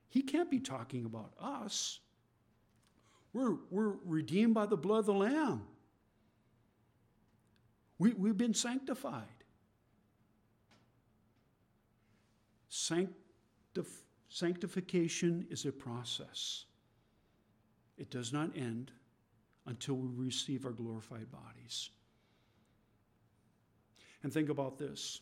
He 0.09 0.21
can't 0.21 0.49
be 0.49 0.59
talking 0.59 1.05
about 1.05 1.33
us. 1.39 1.99
We're, 3.33 3.55
we're 3.69 3.93
redeemed 4.05 4.53
by 4.53 4.67
the 4.67 4.77
blood 4.77 4.99
of 4.99 5.05
the 5.07 5.13
Lamb. 5.13 5.63
We, 7.97 8.13
we've 8.13 8.37
been 8.37 8.53
sanctified. 8.53 9.23
Sanctif- 12.71 14.03
sanctification 14.29 15.47
is 15.49 15.65
a 15.65 15.71
process, 15.71 16.65
it 17.97 18.11
does 18.11 18.31
not 18.31 18.55
end 18.55 18.91
until 19.69 19.95
we 19.95 20.09
receive 20.25 20.65
our 20.65 20.71
glorified 20.71 21.31
bodies. 21.31 21.91
And 24.23 24.33
think 24.33 24.49
about 24.49 24.77
this 24.77 25.21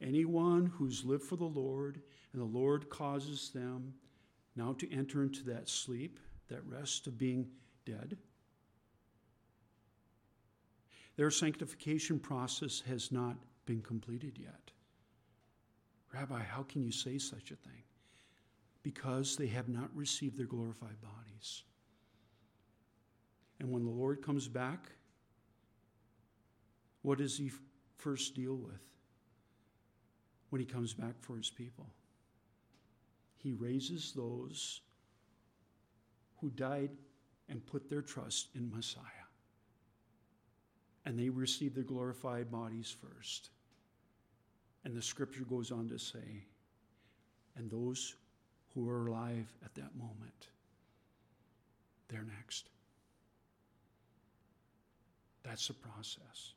Anyone 0.00 0.66
who's 0.66 1.04
lived 1.04 1.24
for 1.24 1.36
the 1.36 1.44
Lord 1.44 2.00
and 2.32 2.40
the 2.40 2.58
Lord 2.58 2.88
causes 2.88 3.50
them 3.50 3.94
now 4.56 4.74
to 4.78 4.92
enter 4.92 5.22
into 5.22 5.44
that 5.44 5.68
sleep, 5.68 6.18
that 6.48 6.66
rest 6.66 7.06
of 7.06 7.18
being 7.18 7.48
dead, 7.84 8.16
their 11.16 11.30
sanctification 11.30 12.18
process 12.18 12.82
has 12.86 13.12
not 13.12 13.36
been 13.66 13.80
completed 13.80 14.38
yet. 14.38 14.70
Rabbi, 16.12 16.42
how 16.42 16.62
can 16.62 16.82
you 16.82 16.92
say 16.92 17.18
such 17.18 17.50
a 17.50 17.56
thing? 17.56 17.82
Because 18.82 19.36
they 19.36 19.46
have 19.46 19.68
not 19.68 19.88
received 19.94 20.36
their 20.36 20.46
glorified 20.46 21.00
bodies. 21.00 21.62
And 23.62 23.72
when 23.72 23.84
the 23.84 23.90
Lord 23.90 24.20
comes 24.20 24.46
back, 24.46 24.90
what 27.00 27.16
does 27.16 27.38
he 27.38 27.50
first 27.96 28.34
deal 28.34 28.56
with? 28.56 28.82
when 30.52 30.60
he 30.60 30.66
comes 30.66 30.92
back 30.92 31.14
for 31.18 31.34
his 31.34 31.48
people. 31.48 31.86
He 33.38 33.54
raises 33.54 34.12
those 34.12 34.82
who 36.42 36.50
died 36.50 36.90
and 37.48 37.64
put 37.64 37.88
their 37.88 38.02
trust 38.02 38.48
in 38.54 38.70
Messiah. 38.70 39.02
And 41.06 41.18
they 41.18 41.30
receive 41.30 41.74
their 41.74 41.84
glorified 41.84 42.50
bodies 42.50 42.94
first. 43.00 43.48
And 44.84 44.94
the 44.94 45.00
scripture 45.00 45.44
goes 45.44 45.72
on 45.72 45.88
to 45.88 45.98
say, 45.98 46.44
and 47.56 47.70
those 47.70 48.16
who 48.74 48.90
are 48.90 49.06
alive 49.06 49.50
at 49.64 49.74
that 49.76 49.96
moment, 49.96 50.48
they're 52.08 52.26
next. 52.38 52.68
That's 55.42 55.68
the 55.68 55.74
process. 55.74 56.54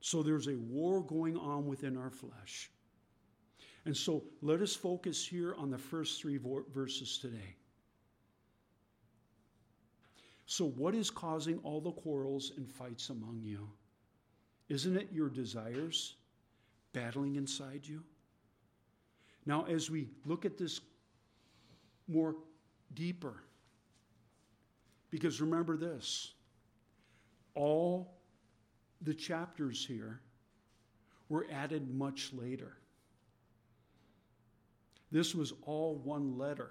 So 0.00 0.22
there's 0.22 0.48
a 0.48 0.56
war 0.56 1.02
going 1.02 1.36
on 1.36 1.66
within 1.66 1.96
our 1.96 2.10
flesh. 2.10 2.70
And 3.84 3.96
so 3.96 4.24
let 4.42 4.60
us 4.60 4.74
focus 4.74 5.26
here 5.26 5.54
on 5.56 5.70
the 5.70 5.78
first 5.78 6.20
three 6.20 6.38
verses 6.72 7.18
today. 7.18 7.56
So, 10.46 10.64
what 10.64 10.96
is 10.96 11.10
causing 11.10 11.58
all 11.58 11.80
the 11.80 11.92
quarrels 11.92 12.52
and 12.56 12.68
fights 12.68 13.10
among 13.10 13.40
you? 13.40 13.70
Isn't 14.68 14.96
it 14.96 15.08
your 15.12 15.28
desires 15.28 16.16
battling 16.92 17.36
inside 17.36 17.82
you? 17.84 18.02
Now, 19.46 19.64
as 19.66 19.90
we 19.90 20.08
look 20.26 20.44
at 20.44 20.58
this 20.58 20.80
more 22.08 22.34
deeper, 22.94 23.44
because 25.10 25.40
remember 25.40 25.76
this 25.76 26.32
all 27.60 28.16
the 29.02 29.12
chapters 29.12 29.84
here 29.84 30.22
were 31.28 31.46
added 31.52 31.94
much 31.94 32.32
later. 32.32 32.78
This 35.12 35.34
was 35.34 35.52
all 35.66 35.96
one 35.96 36.38
letter. 36.38 36.70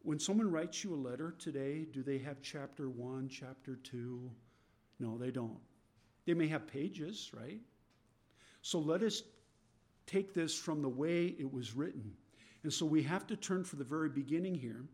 When 0.00 0.18
someone 0.18 0.50
writes 0.50 0.82
you 0.82 0.92
a 0.92 0.96
letter 0.96 1.36
today, 1.38 1.86
do 1.92 2.02
they 2.02 2.18
have 2.18 2.42
chapter 2.42 2.88
one, 2.88 3.28
chapter 3.28 3.76
two? 3.76 4.32
No, 4.98 5.16
they 5.16 5.30
don't. 5.30 5.60
They 6.26 6.34
may 6.34 6.48
have 6.48 6.66
pages, 6.66 7.30
right? 7.32 7.60
So 8.62 8.80
let 8.80 9.02
us 9.02 9.22
take 10.06 10.34
this 10.34 10.58
from 10.58 10.82
the 10.82 10.88
way 10.88 11.36
it 11.38 11.50
was 11.50 11.76
written. 11.76 12.12
And 12.64 12.72
so 12.72 12.84
we 12.84 13.04
have 13.04 13.28
to 13.28 13.36
turn 13.36 13.62
for 13.62 13.76
the 13.76 13.84
very 13.84 14.08
beginning 14.08 14.56
here, 14.56 14.84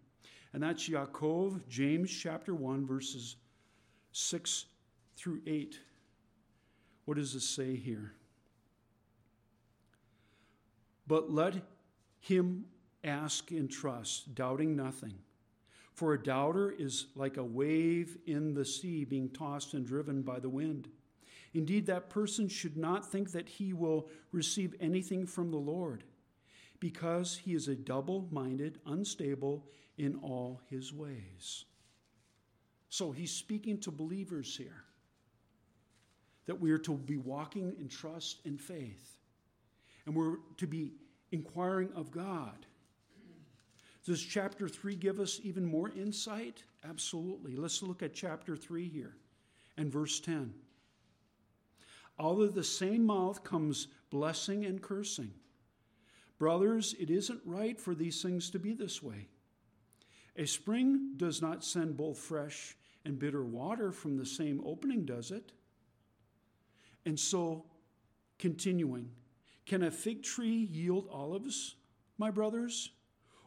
and 0.52 0.62
that's 0.62 0.88
Yaakov, 0.88 1.66
James 1.68 2.10
chapter 2.10 2.54
1, 2.54 2.86
verses 2.86 3.36
6 4.18 4.66
through 5.16 5.40
8. 5.46 5.78
What 7.04 7.16
does 7.16 7.34
it 7.36 7.40
say 7.40 7.76
here? 7.76 8.14
But 11.06 11.30
let 11.30 11.54
him 12.20 12.64
ask 13.04 13.52
in 13.52 13.68
trust, 13.68 14.34
doubting 14.34 14.74
nothing. 14.74 15.14
For 15.94 16.12
a 16.12 16.22
doubter 16.22 16.70
is 16.70 17.06
like 17.14 17.36
a 17.36 17.44
wave 17.44 18.18
in 18.26 18.54
the 18.54 18.64
sea 18.64 19.04
being 19.04 19.30
tossed 19.30 19.74
and 19.74 19.86
driven 19.86 20.22
by 20.22 20.40
the 20.40 20.48
wind. 20.48 20.88
Indeed, 21.54 21.86
that 21.86 22.10
person 22.10 22.48
should 22.48 22.76
not 22.76 23.10
think 23.10 23.30
that 23.32 23.48
he 23.48 23.72
will 23.72 24.08
receive 24.32 24.74
anything 24.80 25.26
from 25.26 25.50
the 25.50 25.58
Lord, 25.58 26.02
because 26.80 27.36
he 27.36 27.54
is 27.54 27.68
a 27.68 27.76
double 27.76 28.28
minded, 28.32 28.80
unstable 28.84 29.64
in 29.96 30.16
all 30.16 30.60
his 30.68 30.92
ways. 30.92 31.64
So 32.88 33.12
he's 33.12 33.30
speaking 33.30 33.78
to 33.80 33.90
believers 33.90 34.56
here 34.56 34.84
that 36.46 36.58
we 36.58 36.70
are 36.70 36.78
to 36.78 36.94
be 36.94 37.18
walking 37.18 37.74
in 37.78 37.88
trust 37.88 38.40
and 38.46 38.58
faith, 38.58 39.18
and 40.06 40.14
we're 40.14 40.36
to 40.56 40.66
be 40.66 40.92
inquiring 41.30 41.90
of 41.94 42.10
God. 42.10 42.66
Does 44.06 44.22
chapter 44.22 44.68
3 44.68 44.94
give 44.94 45.20
us 45.20 45.38
even 45.42 45.66
more 45.66 45.90
insight? 45.90 46.62
Absolutely. 46.88 47.54
Let's 47.54 47.82
look 47.82 48.02
at 48.02 48.14
chapter 48.14 48.56
3 48.56 48.88
here 48.88 49.14
and 49.76 49.92
verse 49.92 50.18
10. 50.20 50.54
Out 52.18 52.40
of 52.40 52.54
the 52.54 52.64
same 52.64 53.04
mouth 53.04 53.44
comes 53.44 53.88
blessing 54.08 54.64
and 54.64 54.80
cursing. 54.80 55.32
Brothers, 56.38 56.94
it 56.98 57.10
isn't 57.10 57.40
right 57.44 57.78
for 57.78 57.94
these 57.94 58.22
things 58.22 58.48
to 58.50 58.58
be 58.58 58.72
this 58.72 59.02
way. 59.02 59.28
A 60.36 60.46
spring 60.46 61.12
does 61.18 61.42
not 61.42 61.62
send 61.62 61.98
both 61.98 62.16
fresh 62.16 62.77
and 63.04 63.18
bitter 63.18 63.44
water 63.44 63.92
from 63.92 64.16
the 64.16 64.26
same 64.26 64.62
opening, 64.64 65.04
does 65.04 65.30
it? 65.30 65.52
And 67.06 67.18
so, 67.18 67.64
continuing, 68.38 69.10
can 69.66 69.84
a 69.84 69.90
fig 69.90 70.22
tree 70.22 70.68
yield 70.70 71.08
olives, 71.10 71.76
my 72.18 72.30
brothers, 72.30 72.90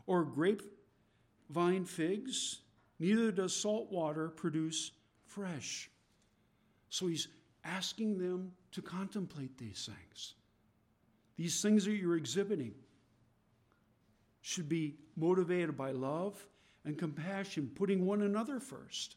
or 0.08 0.24
grapevine 0.24 1.86
figs? 1.86 2.60
Neither 3.00 3.31
does 3.31 3.55
salt 3.55 3.91
water 3.91 4.29
produce 4.29 4.91
fresh. 5.25 5.89
So 6.89 7.08
he's 7.08 7.27
asking 7.63 8.17
them 8.17 8.51
to 8.72 8.81
contemplate 8.81 9.58
these 9.58 9.89
things. 9.91 10.36
These 11.38 11.62
things 11.62 11.86
that 11.86 11.93
you're 11.93 12.17
exhibiting 12.17 12.74
should 14.41 14.67
be 14.67 14.96
motivated 15.15 15.77
by 15.77 15.91
love 15.91 16.45
and 16.86 16.97
compassion, 16.97 17.71
putting 17.76 18.06
one 18.06 18.23
another 18.23 18.60
first, 18.60 19.15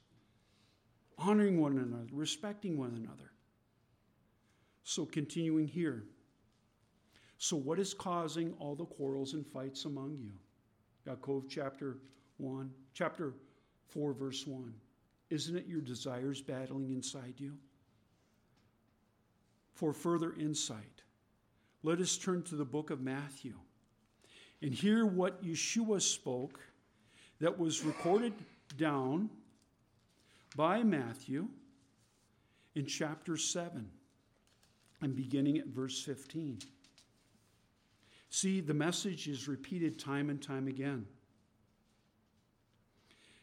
honoring 1.18 1.61
one 1.61 1.79
another, 1.79 2.07
respecting 2.12 2.77
one 2.77 2.94
another. 2.96 3.31
So, 4.83 5.07
continuing 5.07 5.66
here. 5.66 6.05
So, 7.38 7.57
what 7.57 7.79
is 7.79 7.94
causing 7.94 8.55
all 8.59 8.74
the 8.74 8.85
quarrels 8.85 9.35
and 9.35 9.46
fights 9.46 9.85
among 9.85 10.18
you? 10.18 10.33
Yaakov 11.07 11.44
chapter 11.48 11.98
1, 12.38 12.70
chapter 12.92 13.35
4, 13.88 14.12
verse 14.12 14.46
1. 14.46 14.72
Isn't 15.31 15.57
it 15.57 15.66
your 15.66 15.81
desires 15.81 16.40
battling 16.40 16.90
inside 16.90 17.35
you? 17.38 17.55
for 19.74 19.92
further 19.92 20.33
insight, 20.38 21.03
let 21.83 22.00
us 22.00 22.16
turn 22.16 22.42
to 22.44 22.55
the 22.55 22.64
book 22.64 22.90
of 22.90 23.00
Matthew 23.00 23.55
and 24.62 24.72
hear 24.72 25.05
what 25.05 25.44
Yeshua 25.44 26.00
spoke 26.00 26.61
that 27.40 27.59
was 27.59 27.85
recorded 27.85 28.33
down 28.79 29.29
by 30.54 30.82
Matthew 30.82 31.48
in 32.74 32.86
chapter 32.86 33.36
7 33.36 33.88
and 35.00 35.16
beginning 35.16 35.58
at 35.58 35.66
verse 35.66 36.02
15. 36.02 36.60
See, 38.30 38.60
the 38.60 38.74
message 38.74 39.28
is 39.28 39.48
repeated 39.48 39.98
time 39.98 40.30
and 40.30 40.42
time 40.42 40.66
again. 40.66 41.06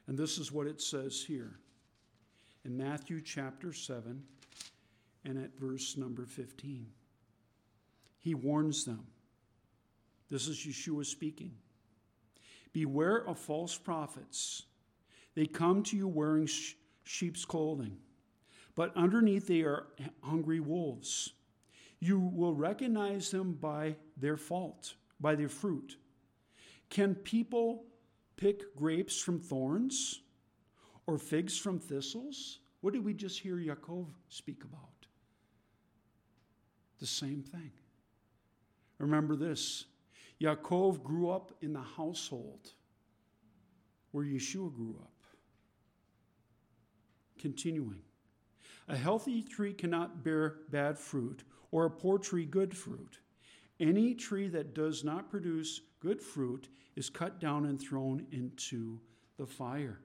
And 0.07 0.17
this 0.17 0.37
is 0.37 0.51
what 0.51 0.67
it 0.67 0.81
says 0.81 1.23
here 1.25 1.59
in 2.65 2.77
Matthew 2.77 3.21
chapter 3.21 3.71
7 3.71 4.21
and 5.25 5.37
at 5.37 5.57
verse 5.57 5.95
number 5.97 6.25
15. 6.25 6.87
He 8.19 8.35
warns 8.35 8.83
them. 8.83 9.07
This 10.29 10.47
is 10.47 10.57
Yeshua 10.57 11.05
speaking. 11.05 11.51
Beware 12.73 13.27
of 13.27 13.37
false 13.37 13.77
prophets. 13.77 14.63
They 15.35 15.45
come 15.45 15.83
to 15.83 15.97
you 15.97 16.07
wearing 16.07 16.47
sheep's 17.11 17.45
clothing, 17.45 17.97
but 18.75 18.95
underneath 18.95 19.47
they 19.47 19.61
are 19.61 19.87
hungry 20.23 20.59
wolves. 20.59 21.33
You 21.99 22.19
will 22.19 22.53
recognize 22.53 23.29
them 23.31 23.53
by 23.53 23.95
their 24.17 24.37
fault, 24.37 24.95
by 25.19 25.35
their 25.35 25.49
fruit. 25.49 25.97
Can 26.89 27.15
people 27.15 27.85
pick 28.37 28.75
grapes 28.75 29.21
from 29.21 29.39
thorns 29.39 30.21
or 31.05 31.17
figs 31.17 31.57
from 31.57 31.79
thistles? 31.79 32.59
What 32.81 32.93
did 32.93 33.05
we 33.05 33.13
just 33.13 33.39
hear 33.39 33.57
Yaakov 33.57 34.07
speak 34.29 34.63
about? 34.63 35.01
the 37.01 37.07
same 37.07 37.41
thing. 37.41 37.71
Remember 38.99 39.35
this 39.35 39.85
Yaakov 40.39 41.03
grew 41.03 41.29
up 41.29 41.51
in 41.61 41.73
the 41.73 41.81
household 41.81 42.71
where 44.11 44.23
Yeshua 44.23 44.73
grew 44.73 44.95
up. 45.01 45.10
Continuing. 47.41 48.01
A 48.87 48.95
healthy 48.95 49.41
tree 49.41 49.73
cannot 49.73 50.23
bear 50.23 50.57
bad 50.69 50.99
fruit, 50.99 51.43
or 51.71 51.85
a 51.85 51.89
poor 51.89 52.19
tree 52.19 52.45
good 52.45 52.77
fruit. 52.77 53.17
Any 53.79 54.13
tree 54.13 54.47
that 54.49 54.75
does 54.75 55.03
not 55.03 55.31
produce 55.31 55.81
good 55.99 56.21
fruit 56.21 56.69
is 56.95 57.09
cut 57.09 57.39
down 57.39 57.65
and 57.65 57.81
thrown 57.81 58.27
into 58.31 58.99
the 59.37 59.47
fire. 59.47 60.01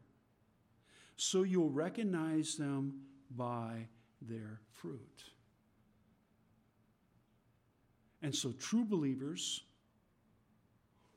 So 1.16 1.42
you'll 1.42 1.70
recognize 1.70 2.57
them 2.57 3.01
by 3.31 3.88
their 4.22 4.61
fruit. 4.72 5.25
And 8.22 8.35
so 8.35 8.53
true 8.53 8.85
believers 8.85 9.62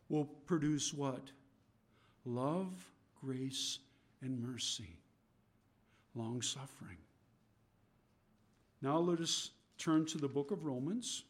will 0.10 0.26
produce 0.26 0.94
what? 0.94 1.32
Love, 2.26 2.92
grace, 3.22 3.80
and 4.22 4.42
mercy, 4.42 4.98
long 6.16 6.42
suffering. 6.42 6.98
Now 8.82 8.98
let 8.98 9.20
us 9.20 9.52
turn 9.78 10.06
to 10.08 10.18
the 10.18 10.28
book 10.28 10.52
of 10.52 10.66
Romans. 10.66 11.24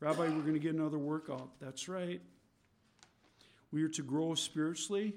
Rabbi, 0.00 0.28
we're 0.28 0.40
going 0.40 0.54
to 0.54 0.58
get 0.58 0.74
another 0.74 0.98
workout. 0.98 1.50
That's 1.60 1.88
right. 1.88 2.20
We 3.72 3.82
are 3.82 3.88
to 3.88 4.02
grow 4.02 4.34
spiritually, 4.34 5.14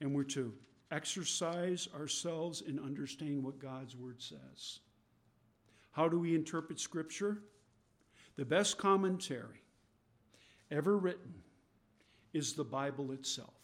and 0.00 0.14
we're 0.14 0.24
to 0.24 0.52
exercise 0.90 1.88
ourselves 1.98 2.62
in 2.62 2.78
understanding 2.78 3.42
what 3.42 3.58
God's 3.58 3.96
word 3.96 4.22
says. 4.22 4.80
How 5.92 6.08
do 6.08 6.18
we 6.18 6.34
interpret 6.34 6.78
Scripture? 6.78 7.38
The 8.36 8.44
best 8.44 8.78
commentary 8.78 9.62
ever 10.70 10.96
written 10.96 11.34
is 12.32 12.52
the 12.52 12.64
Bible 12.64 13.10
itself. 13.12 13.57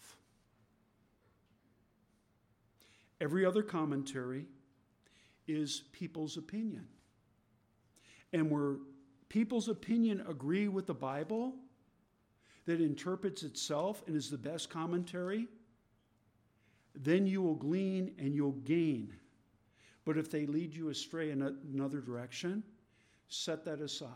Every 3.20 3.44
other 3.44 3.62
commentary 3.62 4.46
is 5.46 5.84
people's 5.92 6.36
opinion. 6.36 6.86
And 8.32 8.50
where 8.50 8.76
people's 9.28 9.68
opinion 9.68 10.24
agree 10.28 10.68
with 10.68 10.86
the 10.86 10.94
Bible, 10.94 11.54
that 12.66 12.80
interprets 12.80 13.42
itself 13.42 14.02
and 14.06 14.16
is 14.16 14.30
the 14.30 14.38
best 14.38 14.70
commentary, 14.70 15.48
then 16.94 17.26
you 17.26 17.42
will 17.42 17.54
glean 17.54 18.14
and 18.18 18.34
you'll 18.34 18.52
gain. 18.52 19.12
But 20.04 20.16
if 20.16 20.30
they 20.30 20.46
lead 20.46 20.74
you 20.74 20.88
astray 20.88 21.30
in 21.30 21.42
another 21.42 22.00
direction, 22.00 22.62
set 23.28 23.64
that 23.64 23.80
aside. 23.80 24.10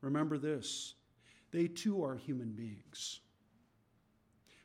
Remember 0.00 0.38
this 0.38 0.94
They 1.50 1.66
too 1.66 2.02
are 2.04 2.16
human 2.16 2.52
beings. 2.52 3.20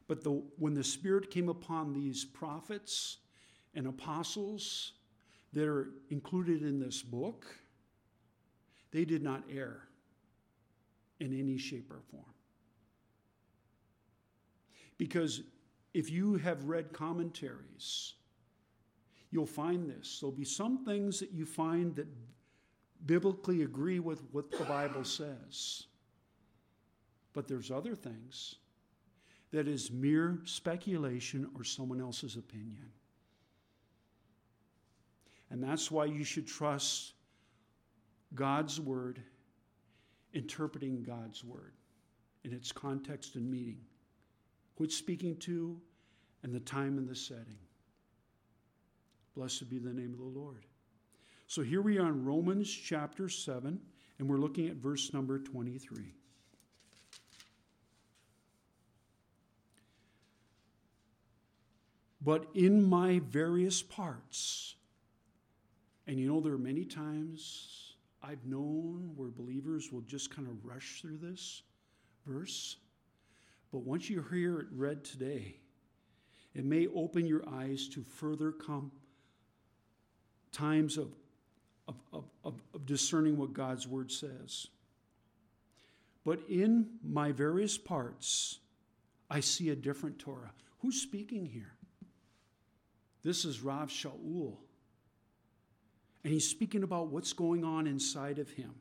But 0.08 0.24
the, 0.24 0.44
when 0.58 0.76
the 0.76 0.84
Spirit 0.84 1.32
came 1.32 1.50
upon 1.50 1.94
these 1.94 2.24
prophets 2.24 3.18
and 3.76 3.88
apostles 3.88 4.94
that 5.54 5.68
are 5.68 5.90
included 6.10 6.64
in 6.64 6.80
this 6.80 7.02
book, 7.02 7.46
they 8.92 9.06
did 9.06 9.22
not 9.22 9.44
err 9.52 9.88
in 11.20 11.38
any 11.38 11.58
shape 11.58 11.92
or 11.92 12.02
form. 12.12 12.24
Because 14.98 15.42
if 15.94 16.10
you 16.10 16.36
have 16.36 16.64
read 16.66 16.94
commentaries, 16.94 18.14
you'll 19.32 19.46
find 19.46 19.90
this. 19.90 20.20
There'll 20.20 20.36
be 20.36 20.46
some 20.46 20.86
things 20.86 21.20
that 21.20 21.32
you 21.32 21.46
find 21.46 21.96
that 21.96 22.08
biblically 23.06 23.64
agree 23.64 24.00
with 24.00 24.24
what 24.32 24.52
the 24.52 24.64
Bible 24.64 25.04
says. 25.04 25.84
But 27.34 27.48
there's 27.48 27.72
other 27.72 27.96
things 27.96 28.56
that 29.52 29.68
is 29.68 29.92
mere 29.92 30.40
speculation 30.46 31.50
or 31.56 31.64
someone 31.64 32.02
else's 32.02 32.36
opinion. 32.36 32.90
And 35.50 35.64
that's 35.64 35.92
why 35.92 36.06
you 36.06 36.24
should 36.24 36.48
trust 36.48 37.14
God's 38.34 38.80
word, 38.80 39.22
interpreting 40.34 41.04
God's 41.04 41.44
word 41.44 41.74
in 42.44 42.54
its 42.54 42.72
context 42.72 43.36
and 43.36 43.50
meaning, 43.50 43.80
who 44.76 44.84
it's 44.84 44.96
speaking 44.96 45.38
to, 45.38 45.80
and 46.44 46.54
the 46.54 46.60
time 46.60 46.98
and 46.98 47.08
the 47.08 47.16
setting. 47.16 47.58
Blessed 49.36 49.70
be 49.70 49.80
the 49.80 49.94
name 49.94 50.14
of 50.14 50.20
the 50.20 50.40
Lord. 50.40 50.66
So 51.48 51.62
here 51.62 51.82
we 51.82 51.98
are 51.98 52.08
in 52.08 52.26
Romans 52.26 52.72
chapter 52.72 53.30
7, 53.30 53.80
and 54.20 54.30
we're 54.30 54.38
looking 54.38 54.68
at 54.68 54.76
verse 54.76 55.14
number 55.14 55.40
23. 55.40 56.14
But 62.22 62.48
in 62.56 62.84
my 62.84 63.22
various 63.28 63.84
parts, 63.84 64.75
and 66.08 66.20
you 66.20 66.28
know, 66.28 66.40
there 66.40 66.54
are 66.54 66.58
many 66.58 66.86
times 66.86 67.96
I've 68.22 68.46
known 68.46 69.12
where 69.16 69.30
believers 69.30 69.92
will 69.92 70.02
just 70.02 70.36
kind 70.36 70.48
of 70.48 70.66
rush 70.66 71.02
through 71.02 71.18
this 71.18 71.62
verse. 72.26 72.78
But 73.72 73.80
once 73.80 74.10
you 74.10 74.24
hear 74.32 74.60
it 74.60 74.68
read 74.72 75.04
today, 75.04 75.56
it 76.54 76.64
may 76.64 76.88
open 76.88 77.26
your 77.26 77.44
eyes 77.48 77.88
to 77.90 78.02
further 78.04 78.52
come 78.52 78.92
times 80.52 80.98
of, 80.98 81.12
of, 81.88 81.96
of, 82.14 82.24
of, 82.74 82.86
discerning 82.86 83.38
what 83.38 83.54
God's 83.54 83.88
word 83.88 84.10
says. 84.10 84.68
But 86.24 86.40
in 86.50 86.88
my 87.04 87.34
various 87.34 87.78
parts, 87.78 88.60
I 89.30 89.42
see 89.42 89.70
a 89.70 89.76
different 89.76 90.18
Torah. 90.18 90.54
Who's 90.80 91.02
speaking 91.02 91.46
here? 91.46 91.74
This 93.22 93.44
is 93.44 93.62
Rav 93.62 93.90
Shaul. 93.90 94.56
And 96.26 96.34
he's 96.34 96.50
speaking 96.50 96.82
about 96.82 97.10
what's 97.10 97.34
going 97.34 97.64
on 97.64 97.86
inside 97.86 98.40
of 98.40 98.50
him. 98.50 98.74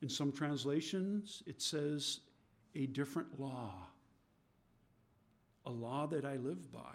In 0.00 0.08
some 0.08 0.30
translations, 0.30 1.42
it 1.44 1.60
says 1.60 2.20
a 2.76 2.86
different 2.86 3.40
law, 3.40 3.72
a 5.66 5.70
law 5.72 6.06
that 6.06 6.24
I 6.24 6.36
live 6.36 6.70
by. 6.70 6.94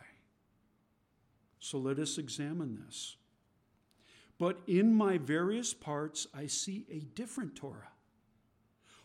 So 1.60 1.80
let 1.80 2.00
us 2.00 2.18
examine 2.18 2.80
this. 2.86 3.18
But 4.38 4.60
in 4.68 4.96
my 4.96 5.18
various 5.18 5.74
parts, 5.74 6.26
I 6.34 6.48
see 6.48 6.86
a 6.90 7.00
different 7.00 7.58
Torah, 7.58 7.92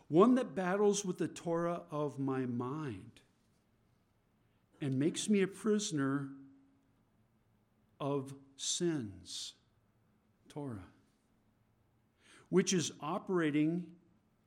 one 0.07 0.37
that 0.37 0.55
battles 0.55 1.05
with 1.05 1.19
the 1.19 1.27
Torah 1.27 1.83
of 1.91 2.21
my 2.21 2.47
mind 2.47 3.19
and 4.81 4.97
makes 4.97 5.29
me 5.29 5.43
a 5.43 5.49
prisoner 5.49 6.29
of 8.01 8.35
sins, 8.57 9.55
Torah, 10.49 10.87
which 12.49 12.73
is 12.73 12.93
operating 13.01 13.85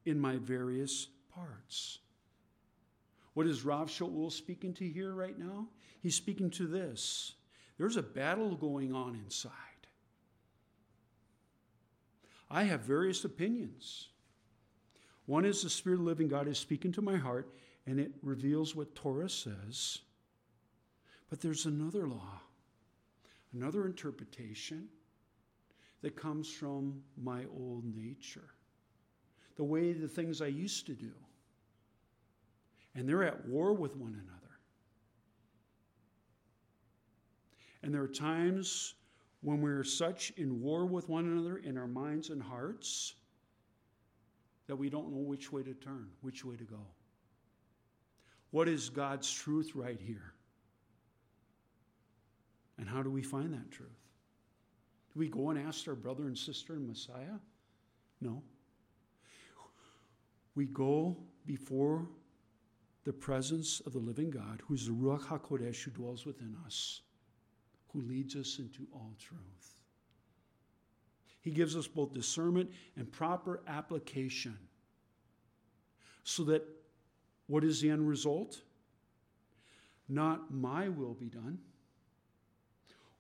in 0.06 0.20
my 0.20 0.38
various 0.38 1.08
parts. 1.34 2.00
What 3.34 3.48
is 3.48 3.64
Rav 3.64 3.90
Shaul 3.90 4.32
speaking 4.32 4.74
to 4.76 4.88
here 4.88 5.14
right 5.14 5.38
now? 5.38 5.68
He's 6.02 6.16
speaking 6.16 6.50
to 6.52 6.68
this. 6.68 7.34
There's 7.78 7.98
a 7.98 8.04
battle 8.04 8.56
going 8.56 8.94
on 8.94 9.16
inside. 9.16 9.52
I 12.50 12.64
have 12.64 12.82
various 12.82 13.26
opinions. 13.26 14.10
One 15.26 15.46
is 15.46 15.64
the 15.64 15.70
Spirit 15.70 15.96
of 15.96 16.02
the 16.02 16.06
living 16.06 16.28
God 16.28 16.48
is 16.48 16.60
speaking 16.60 16.92
to 16.94 17.02
my 17.02 17.16
heart, 17.16 17.52
and 17.88 18.00
it 18.00 18.12
reveals 18.22 18.76
what 18.76 18.94
Torah 18.94 19.30
says. 19.30 20.00
But 21.30 21.42
there's 21.42 21.66
another 21.66 22.08
law 22.08 22.42
another 23.54 23.86
interpretation 23.86 24.88
that 26.02 26.16
comes 26.16 26.50
from 26.50 27.02
my 27.22 27.46
old 27.58 27.86
nature, 27.86 28.50
the 29.56 29.64
way 29.64 29.94
the 29.94 30.08
things 30.08 30.42
I 30.42 30.48
used 30.48 30.86
to 30.88 30.94
do. 30.94 31.12
And 32.96 33.08
they're 33.08 33.24
at 33.24 33.48
war 33.48 33.74
with 33.74 33.96
one 33.96 34.14
another. 34.14 34.44
And 37.82 37.94
there 37.94 38.02
are 38.02 38.08
times 38.08 38.96
when 39.42 39.62
we're 39.62 39.84
such 39.84 40.32
in 40.38 40.62
war 40.62 40.86
with 40.86 41.10
one 41.10 41.26
another 41.26 41.58
in 41.58 41.78
our 41.78 41.88
minds 41.88 42.30
and 42.30 42.42
hearts 42.42 43.16
that 44.68 44.76
we 44.76 44.90
don't 44.90 45.12
know 45.12 45.18
which 45.18 45.52
way 45.52 45.64
to 45.64 45.74
turn, 45.74 46.08
which 46.22 46.46
way 46.46 46.56
to 46.56 46.64
go. 46.64 46.80
What 48.52 48.70
is 48.70 48.90
God's 48.90 49.32
truth 49.32 49.72
right 49.76 50.00
here? 50.00 50.33
And 52.78 52.88
how 52.88 53.04
do 53.04 53.10
we 53.10 53.22
find 53.22 53.54
that 53.54 53.72
truth? 53.72 53.90
Do 55.14 55.20
we 55.20 55.30
go 55.30 55.50
and 55.50 55.60
ask 55.60 55.88
our 55.88 55.96
brother 55.96 56.24
and 56.24 56.38
sister 56.38 56.76
in 56.76 56.88
Messiah? 56.88 57.40
No. 58.20 58.42
We 60.56 60.66
go 60.66 61.18
before 61.46 62.08
the 63.04 63.14
presence 63.14 63.82
of 63.86 63.94
the 63.94 64.00
living 64.00 64.32
God, 64.32 64.62
who 64.66 64.74
is 64.74 64.88
the 64.88 64.94
Ruach 64.94 65.24
HaKodesh 65.24 65.84
who 65.84 65.92
dwells 65.92 66.26
within 66.26 66.56
us, 66.66 67.02
who 67.92 68.02
leads 68.02 68.36
us 68.36 68.60
into 68.60 68.88
all 68.94 69.14
truth. 69.20 69.76
He 71.42 71.52
gives 71.52 71.76
us 71.76 71.88
both 71.88 72.14
discernment 72.14 72.72
and 72.96 73.12
proper 73.12 73.62
application 73.68 74.58
so 76.24 76.44
that 76.46 76.64
what 77.48 77.64
is 77.64 77.82
the 77.82 77.90
end 77.90 78.08
result? 78.08 78.62
Not 80.08 80.54
my 80.54 80.88
will 80.88 81.14
be 81.14 81.28
done 81.28 81.60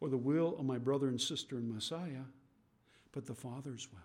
or 0.04 0.10
the 0.10 0.18
will 0.18 0.58
of 0.60 0.66
my 0.66 0.78
brother 0.78 1.08
and 1.08 1.20
sister 1.20 1.58
in 1.58 1.74
Messiah, 1.74 2.26
but 3.14 3.26
the 3.26 3.34
Father's 3.34 3.88
will. 3.90 4.00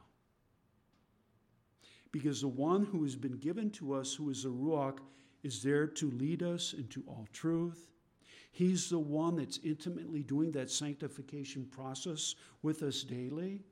Because 2.13 2.41
the 2.41 2.47
one 2.47 2.85
who 2.85 3.03
has 3.03 3.17
been 3.17 3.37
given 3.39 3.69
to 3.73 3.95
us, 3.95 4.15
who 4.15 4.31
is 4.31 4.45
the 4.45 4.49
Ruach, 4.49 4.99
is 5.43 5.61
there 5.61 5.89
to 5.89 6.11
lead 6.13 6.45
us 6.45 6.73
into 6.73 7.03
all 7.09 7.27
truth. 7.33 7.91
He's 8.53 8.89
the 8.89 8.99
one 9.01 9.35
that's 9.35 9.59
intimately 9.65 10.23
doing 10.23 10.53
that 10.53 10.71
sanctification 10.71 11.65
process 11.65 12.37
with 12.63 12.85
us 12.85 13.03
daily. 13.03 13.65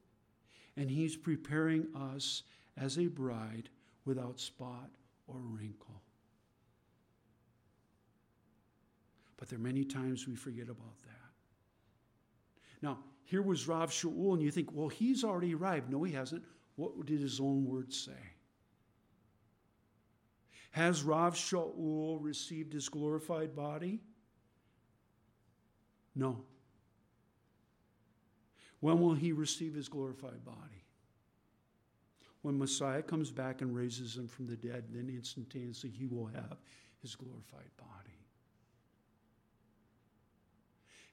And 0.77 0.91
He's 0.91 1.17
preparing 1.17 1.87
us 1.95 2.43
as 2.77 2.99
a 2.99 3.07
bride 3.07 3.69
without 4.05 4.41
spot 4.41 4.91
or 5.29 5.37
wrinkle. 5.39 6.03
But 9.37 9.49
there 9.49 9.61
are 9.61 9.63
many 9.63 9.85
times 9.85 10.27
we 10.27 10.35
forget 10.35 10.69
about 10.69 10.99
that. 11.05 11.26
Now, 12.83 12.99
here 13.25 13.43
was 13.43 13.67
Rav 13.67 13.91
Shaul, 13.91 14.35
and 14.35 14.43
you 14.43 14.51
think, 14.51 14.71
well, 14.73 14.89
he's 14.89 15.25
already 15.25 15.55
arrived. 15.55 15.91
No, 15.91 16.05
he 16.05 16.13
hasn't. 16.13 16.45
What 16.77 17.07
did 17.07 17.21
his 17.21 17.41
own 17.41 17.65
words 17.65 17.99
say? 17.99 18.13
Has 20.71 21.03
Rav 21.03 21.35
Shaul 21.35 22.19
received 22.21 22.73
his 22.73 22.89
glorified 22.89 23.57
body? 23.57 24.01
No. 26.15 26.45
When 28.81 29.01
will 29.01 29.15
he 29.15 29.33
receive 29.33 29.75
his 29.75 29.89
glorified 29.89 30.45
body? 30.45 30.85
When 32.43 32.59
Messiah 32.59 33.03
comes 33.03 33.31
back 33.31 33.63
and 33.63 33.75
raises 33.75 34.17
him 34.17 34.29
from 34.29 34.47
the 34.47 34.57
dead, 34.57 34.85
then 34.91 35.09
instantaneously 35.09 35.91
he 35.91 36.07
will 36.07 36.27
have 36.27 36.59
his 37.03 37.17
glorified 37.17 37.71
body. 37.77 38.16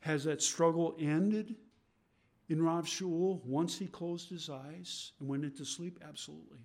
Has 0.03 0.25
that 0.25 0.41
struggle 0.41 0.97
ended 0.99 1.55
in 2.49 2.61
Rav 2.61 2.85
Shaul 2.85 3.41
once 3.45 3.77
he 3.77 3.87
closed 3.87 4.29
his 4.29 4.49
eyes 4.49 5.13
and 5.17 5.29
went 5.29 5.45
into 5.45 5.63
sleep? 5.63 5.97
Absolutely. 6.05 6.59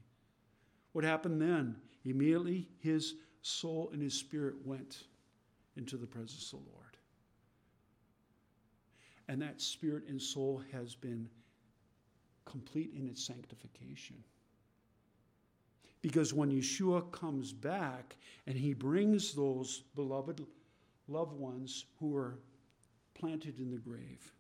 What 0.91 1.05
happened 1.05 1.41
then? 1.41 1.77
Immediately 2.05 2.67
his 2.81 3.15
soul 3.43 3.91
and 3.93 4.03
his 4.03 4.15
spirit 4.15 4.57
went 4.65 5.05
into 5.77 5.97
the 5.97 6.07
presence 6.07 6.53
of 6.53 6.59
the 6.65 6.71
Lord. 6.73 6.97
And 9.29 9.41
that 9.41 9.61
spirit 9.61 10.09
and 10.09 10.21
soul 10.21 10.61
has 10.73 10.97
been 10.97 11.29
complete 12.45 12.91
in 12.93 13.07
its 13.07 13.23
sanctification. 13.25 14.17
Because 16.03 16.35
when 16.35 16.51
Yeshua 16.51 17.13
comes 17.13 17.53
back 17.53 18.17
and 18.49 18.59
he 18.59 18.75
brings 18.75 19.33
those 19.33 19.85
beloved 19.95 20.45
loved 21.07 21.35
ones 21.35 21.85
who 22.01 22.17
are 22.17 22.41
planted 23.19 23.59
in 23.59 23.71
the 23.71 23.79
grave, 23.79 24.33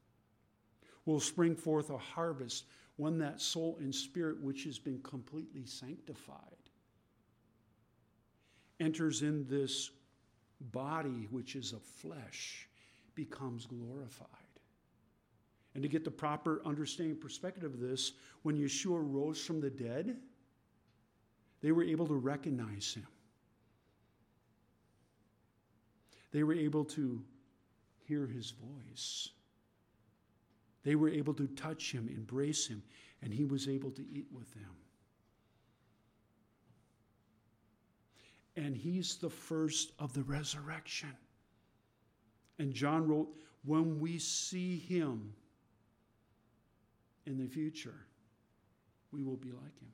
will 1.05 1.21
spring 1.21 1.57
forth 1.57 1.91
a 1.91 1.99
harvest 1.99 2.64
when 2.97 3.19
that 3.19 3.41
soul 3.41 3.77
and 3.81 3.95
spirit, 3.95 4.41
which 4.41 4.64
has 4.64 4.79
been 4.79 5.01
completely 5.03 5.64
sanctified, 5.64 6.37
enters 8.81 9.23
in 9.23 9.47
this 9.49 9.91
body, 10.61 11.29
which 11.31 11.57
is 11.57 11.73
of 11.73 11.83
flesh, 11.83 12.69
becomes 13.14 13.67
glorified. 13.67 14.29
And 15.75 15.83
to 15.83 15.88
get 15.88 16.05
the 16.05 16.11
proper 16.11 16.61
understanding 16.64 17.17
perspective 17.17 17.64
of 17.64 17.79
this, 17.79 18.12
when 18.43 18.57
Yeshua 18.57 19.01
rose 19.01 19.41
from 19.41 19.61
the 19.61 19.71
dead, 19.71 20.17
they 21.61 21.73
were 21.73 21.85
able 21.85 22.07
to 22.07 22.14
recognize 22.14 22.95
him. 22.95 23.07
They 26.33 26.43
were 26.43 26.55
able 26.55 26.85
to 26.87 27.23
hear 28.09 28.27
his 28.27 28.53
voice. 28.53 29.29
They 30.83 30.94
were 30.94 31.11
able 31.11 31.35
to 31.35 31.47
touch 31.47 31.92
him, 31.92 32.09
embrace 32.09 32.66
him, 32.66 32.83
and 33.23 33.33
he 33.33 33.44
was 33.44 33.68
able 33.68 33.90
to 33.90 34.03
eat 34.11 34.27
with 34.33 34.53
them. 34.55 34.77
And 38.57 38.75
he's 38.75 39.16
the 39.16 39.31
first 39.31 39.92
of 39.99 40.14
the 40.14 40.23
resurrection. 40.23 41.12
And 42.59 42.73
John 42.73 43.07
wrote, 43.07 43.29
when 43.64 44.01
we 44.01 44.18
see 44.18 44.79
him 44.79 45.35
in 47.27 47.37
the 47.37 47.47
future, 47.47 48.07
we 49.12 49.23
will 49.23 49.37
be 49.37 49.51
like 49.51 49.79
him. 49.81 49.92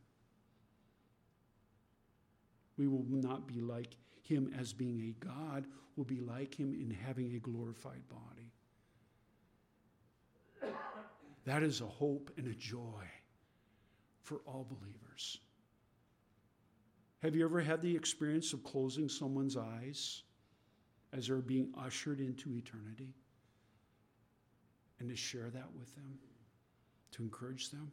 We 2.79 2.87
will 2.87 3.05
not 3.09 3.47
be 3.47 3.61
like 3.61 3.97
him 4.27 4.53
as 4.59 4.73
being 4.73 5.01
a 5.01 5.25
God, 5.25 5.67
we'll 5.97 6.05
be 6.05 6.21
like 6.21 6.55
him 6.55 6.75
in 6.75 6.91
having 6.91 7.35
a 7.35 7.39
glorified 7.39 8.03
body. 8.09 8.53
That 11.45 11.63
is 11.63 11.81
a 11.81 11.87
hope 11.87 12.31
and 12.39 12.47
a 12.49 12.55
joy 12.55 13.05
for 14.23 14.41
all 14.47 14.67
believers. 14.69 15.41
Have 17.23 17.37
you 17.37 17.45
ever 17.45 17.61
had 17.61 17.83
the 17.83 17.95
experience 17.95 18.53
of 18.53 18.65
closing 18.65 19.09
someone's 19.09 19.57
eyes 19.57 20.23
as 21.13 21.29
they're 21.29 21.37
being 21.37 21.73
ushered 21.79 22.21
into 22.21 22.55
eternity? 22.55 23.15
And 25.01 25.09
to 25.11 25.17
share 25.17 25.51
that 25.51 25.69
with 25.79 25.95
them, 25.95 26.19
to 27.13 27.23
encourage 27.23 27.71
them 27.71 27.93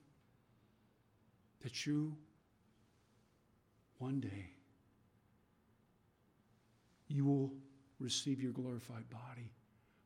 that 1.61 1.85
you 1.85 2.15
one 3.97 4.19
day 4.19 4.49
you 7.15 7.25
will 7.25 7.53
receive 7.99 8.41
your 8.41 8.51
glorified 8.51 9.09
body. 9.09 9.51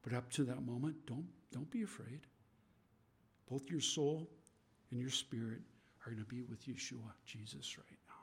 But 0.03 0.13
up 0.13 0.29
to 0.33 0.43
that 0.45 0.65
moment, 0.65 0.95
don't, 1.07 1.27
don't 1.51 1.69
be 1.71 1.83
afraid. 1.83 2.21
Both 3.49 3.69
your 3.69 3.81
soul 3.81 4.29
and 4.91 4.99
your 4.99 5.09
spirit 5.09 5.61
are 6.05 6.11
going 6.11 6.23
to 6.23 6.29
be 6.29 6.41
with 6.43 6.67
Yeshua, 6.67 7.11
Jesus, 7.25 7.77
right 7.77 7.99
now. 8.07 8.13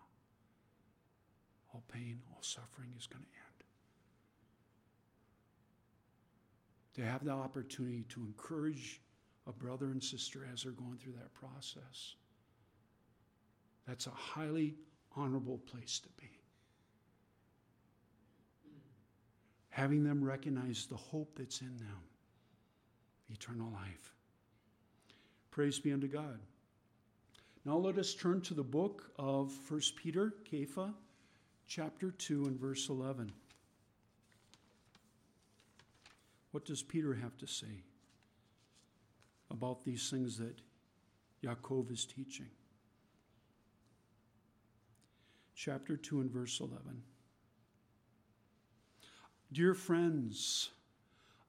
All 1.74 1.82
pain, 1.92 2.20
all 2.30 2.42
suffering 2.42 2.90
is 2.98 3.06
going 3.06 3.24
to 3.24 3.30
end. 3.30 3.64
To 6.94 7.02
have 7.10 7.24
the 7.24 7.32
opportunity 7.32 8.04
to 8.10 8.20
encourage 8.20 9.00
a 9.46 9.52
brother 9.52 9.86
and 9.86 10.02
sister 10.02 10.46
as 10.52 10.62
they're 10.62 10.72
going 10.72 10.98
through 10.98 11.14
that 11.14 11.32
process. 11.34 12.14
That's 13.88 14.06
a 14.06 14.10
highly 14.10 14.74
honorable 15.16 15.58
place 15.58 15.98
to 16.00 16.08
be. 16.20 16.41
Having 19.72 20.04
them 20.04 20.22
recognize 20.22 20.86
the 20.86 20.96
hope 20.96 21.32
that's 21.34 21.62
in 21.62 21.76
them 21.78 21.98
eternal 23.32 23.70
life. 23.72 24.12
Praise 25.50 25.78
be 25.78 25.92
unto 25.92 26.06
God. 26.06 26.38
Now 27.64 27.78
let 27.78 27.96
us 27.96 28.14
turn 28.14 28.42
to 28.42 28.54
the 28.54 28.62
book 28.62 29.10
of 29.18 29.50
1 29.70 29.80
Peter, 29.96 30.34
Kepha, 30.50 30.92
chapter 31.66 32.10
2 32.10 32.44
and 32.44 32.60
verse 32.60 32.90
11. 32.90 33.32
What 36.50 36.66
does 36.66 36.82
Peter 36.82 37.14
have 37.14 37.38
to 37.38 37.46
say 37.46 37.82
about 39.50 39.84
these 39.84 40.10
things 40.10 40.36
that 40.36 40.60
Yaakov 41.42 41.90
is 41.90 42.04
teaching? 42.04 42.50
Chapter 45.54 45.96
2 45.96 46.20
and 46.20 46.30
verse 46.30 46.60
11. 46.60 47.02
Dear 49.52 49.74
friends, 49.74 50.70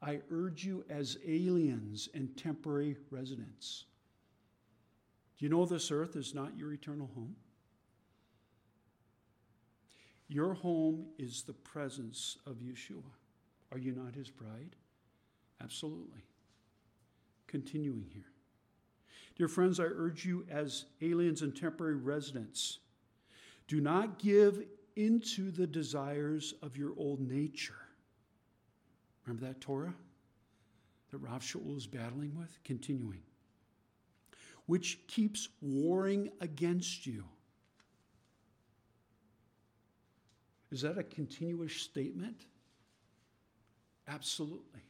I 0.02 0.20
urge 0.30 0.66
you 0.66 0.84
as 0.90 1.18
aliens 1.26 2.10
and 2.14 2.36
temporary 2.36 2.98
residents 3.10 3.86
do 5.38 5.46
you 5.46 5.50
know 5.50 5.66
this 5.66 5.92
earth 5.92 6.16
is 6.16 6.34
not 6.34 6.58
your 6.58 6.72
eternal 6.72 7.10
home? 7.16 7.36
Your 10.28 10.54
home 10.54 11.08
is 11.18 11.44
the 11.44 11.54
presence 11.54 12.38
of 12.46 12.58
Yeshua. 12.58 13.04
Are 13.72 13.78
you 13.78 13.92
not 13.92 14.16
his 14.16 14.30
bride? 14.30 14.76
Absolutely. 15.62 16.22
Continuing 17.48 18.06
here. 18.14 18.32
Dear 19.36 19.48
friends, 19.48 19.80
I 19.80 19.84
urge 19.84 20.24
you 20.24 20.46
as 20.50 20.86
aliens 21.02 21.42
and 21.42 21.56
temporary 21.56 21.96
residents, 21.96 22.80
do 23.68 23.82
not 23.82 24.20
give 24.20 24.64
into 24.96 25.52
the 25.52 25.68
desires 25.68 26.54
of 26.62 26.78
your 26.78 26.94
old 26.96 27.20
nature. 27.20 27.83
Remember 29.26 29.48
that 29.48 29.62
Torah 29.62 29.94
that 31.12 31.18
Rav 31.18 31.42
Shaul 31.42 31.78
is 31.78 31.88
battling 31.88 32.36
with? 32.38 32.58
Continuing 32.64 33.22
which 34.66 35.00
keeps 35.08 35.50
warring 35.62 36.32
against 36.40 37.06
you. 37.06 37.26
Is 40.72 40.82
that 40.82 40.98
a 40.98 41.04
continuous 41.04 41.74
statement? 41.74 42.46
Absolutely. 44.08 44.82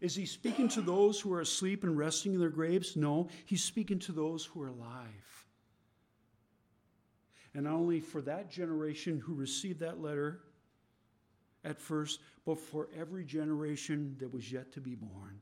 Is 0.00 0.14
he 0.14 0.26
speaking 0.26 0.68
to 0.70 0.80
those 0.80 1.20
who 1.20 1.32
are 1.32 1.40
asleep 1.40 1.84
and 1.84 1.96
resting 1.96 2.34
in 2.34 2.40
their 2.40 2.48
graves? 2.48 2.96
No, 2.96 3.28
he's 3.46 3.64
speaking 3.64 3.98
to 4.00 4.12
those 4.12 4.44
who 4.44 4.62
are 4.62 4.68
alive. 4.68 5.46
And 7.54 7.64
not 7.64 7.74
only 7.74 8.00
for 8.00 8.20
that 8.22 8.50
generation 8.50 9.18
who 9.18 9.34
received 9.34 9.80
that 9.80 10.00
letter 10.00 10.40
at 11.64 11.80
first, 11.80 12.20
but 12.44 12.58
for 12.58 12.88
every 12.98 13.24
generation 13.24 14.16
that 14.18 14.32
was 14.32 14.50
yet 14.50 14.72
to 14.72 14.80
be 14.80 14.94
born 14.94 15.40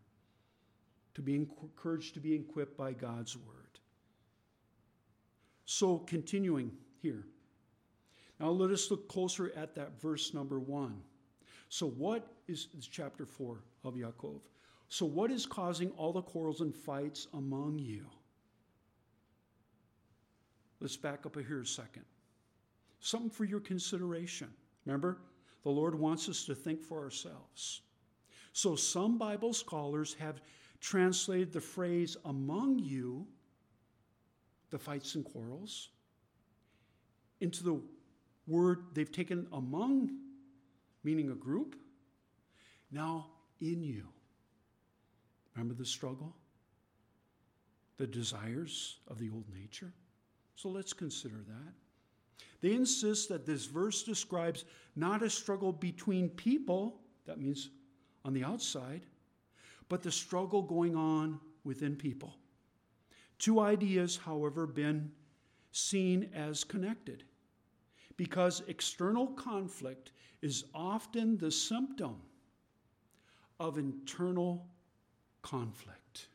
to 1.16 1.22
be 1.22 1.35
encouraged 1.35 2.12
to 2.12 2.20
be 2.20 2.35
equipped 2.35 2.76
by 2.76 2.92
God's 2.92 3.38
word. 3.38 3.81
So, 5.64 6.00
continuing 6.00 6.72
here. 7.00 7.24
Now, 8.38 8.50
let 8.50 8.70
us 8.70 8.90
look 8.90 9.09
closer 9.09 9.50
at 9.57 9.74
that 9.76 9.98
verse 9.98 10.35
number 10.35 10.61
one. 10.61 11.00
So, 11.70 11.88
what 11.88 12.26
is, 12.48 12.68
chapter 12.90 13.24
four 13.24 13.62
of 13.83 13.94
Yaakov? 13.94 14.40
So, 14.88 15.07
what 15.07 15.31
is 15.31 15.46
causing 15.46 15.90
all 15.92 16.12
the 16.12 16.20
quarrels 16.20 16.61
and 16.61 16.74
fights 16.74 17.29
among 17.33 17.79
you? 17.79 18.05
Let's 20.81 20.98
back 20.98 21.24
up 21.24 21.35
here 21.35 21.62
a 21.62 21.66
second. 21.66 22.05
Something 23.00 23.31
for 23.31 23.44
your 23.44 23.61
consideration. 23.61 24.48
Remember, 24.85 25.16
the 25.66 25.72
Lord 25.72 25.96
wants 25.96 26.29
us 26.29 26.44
to 26.44 26.55
think 26.55 26.81
for 26.81 27.02
ourselves. 27.02 27.81
So, 28.52 28.76
some 28.76 29.18
Bible 29.18 29.52
scholars 29.52 30.14
have 30.20 30.40
translated 30.81 31.52
the 31.52 31.61
phrase 31.61 32.16
among 32.24 32.79
you, 32.79 33.26
the 34.70 34.79
fights 34.79 35.16
and 35.16 35.24
quarrels, 35.24 35.88
into 37.40 37.64
the 37.64 37.81
word 38.46 38.85
they've 38.94 39.11
taken 39.11 39.48
among, 39.52 40.16
meaning 41.02 41.31
a 41.31 41.35
group, 41.35 41.74
now 42.92 43.26
in 43.61 43.83
you. 43.83 44.07
Remember 45.57 45.74
the 45.74 45.85
struggle? 45.85 46.37
The 47.96 48.07
desires 48.07 48.98
of 49.09 49.18
the 49.18 49.31
old 49.31 49.46
nature? 49.52 49.92
So 50.55 50.68
let's 50.68 50.92
consider 50.92 51.42
that. 51.48 51.86
They 52.66 52.74
insist 52.74 53.29
that 53.29 53.46
this 53.46 53.66
verse 53.66 54.02
describes 54.02 54.64
not 54.96 55.22
a 55.22 55.31
struggle 55.31 55.72
between 55.72 56.31
people, 56.31 56.98
that 57.24 57.38
means 57.38 57.70
on 58.24 58.33
the 58.33 58.42
outside, 58.42 59.07
but 59.88 60.02
the 60.02 60.11
struggle 60.11 60.62
going 60.62 60.96
on 60.96 61.38
within 61.62 61.94
people. 61.94 62.35
Two 63.38 63.61
ideas, 63.61 64.16
however, 64.16 64.66
been 64.66 65.12
seen 65.70 66.29
as 66.35 66.64
connected 66.64 67.22
because 68.16 68.64
external 68.66 69.29
conflict 69.29 70.11
is 70.42 70.64
often 70.74 71.38
the 71.38 71.52
symptom 71.52 72.16
of 73.61 73.79
internal 73.79 74.66
conflict. 75.42 76.26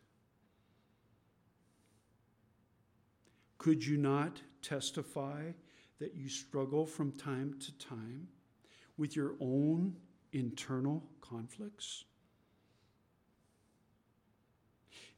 Could 3.58 3.86
you 3.86 3.98
not 3.98 4.42
testify 4.62 5.52
that 6.02 6.16
you 6.16 6.28
struggle 6.28 6.86
from 6.86 7.12
time 7.12 7.54
to 7.60 7.72
time 7.78 8.28
with 8.98 9.16
your 9.16 9.36
own 9.40 9.96
internal 10.34 11.04
conflicts? 11.22 12.06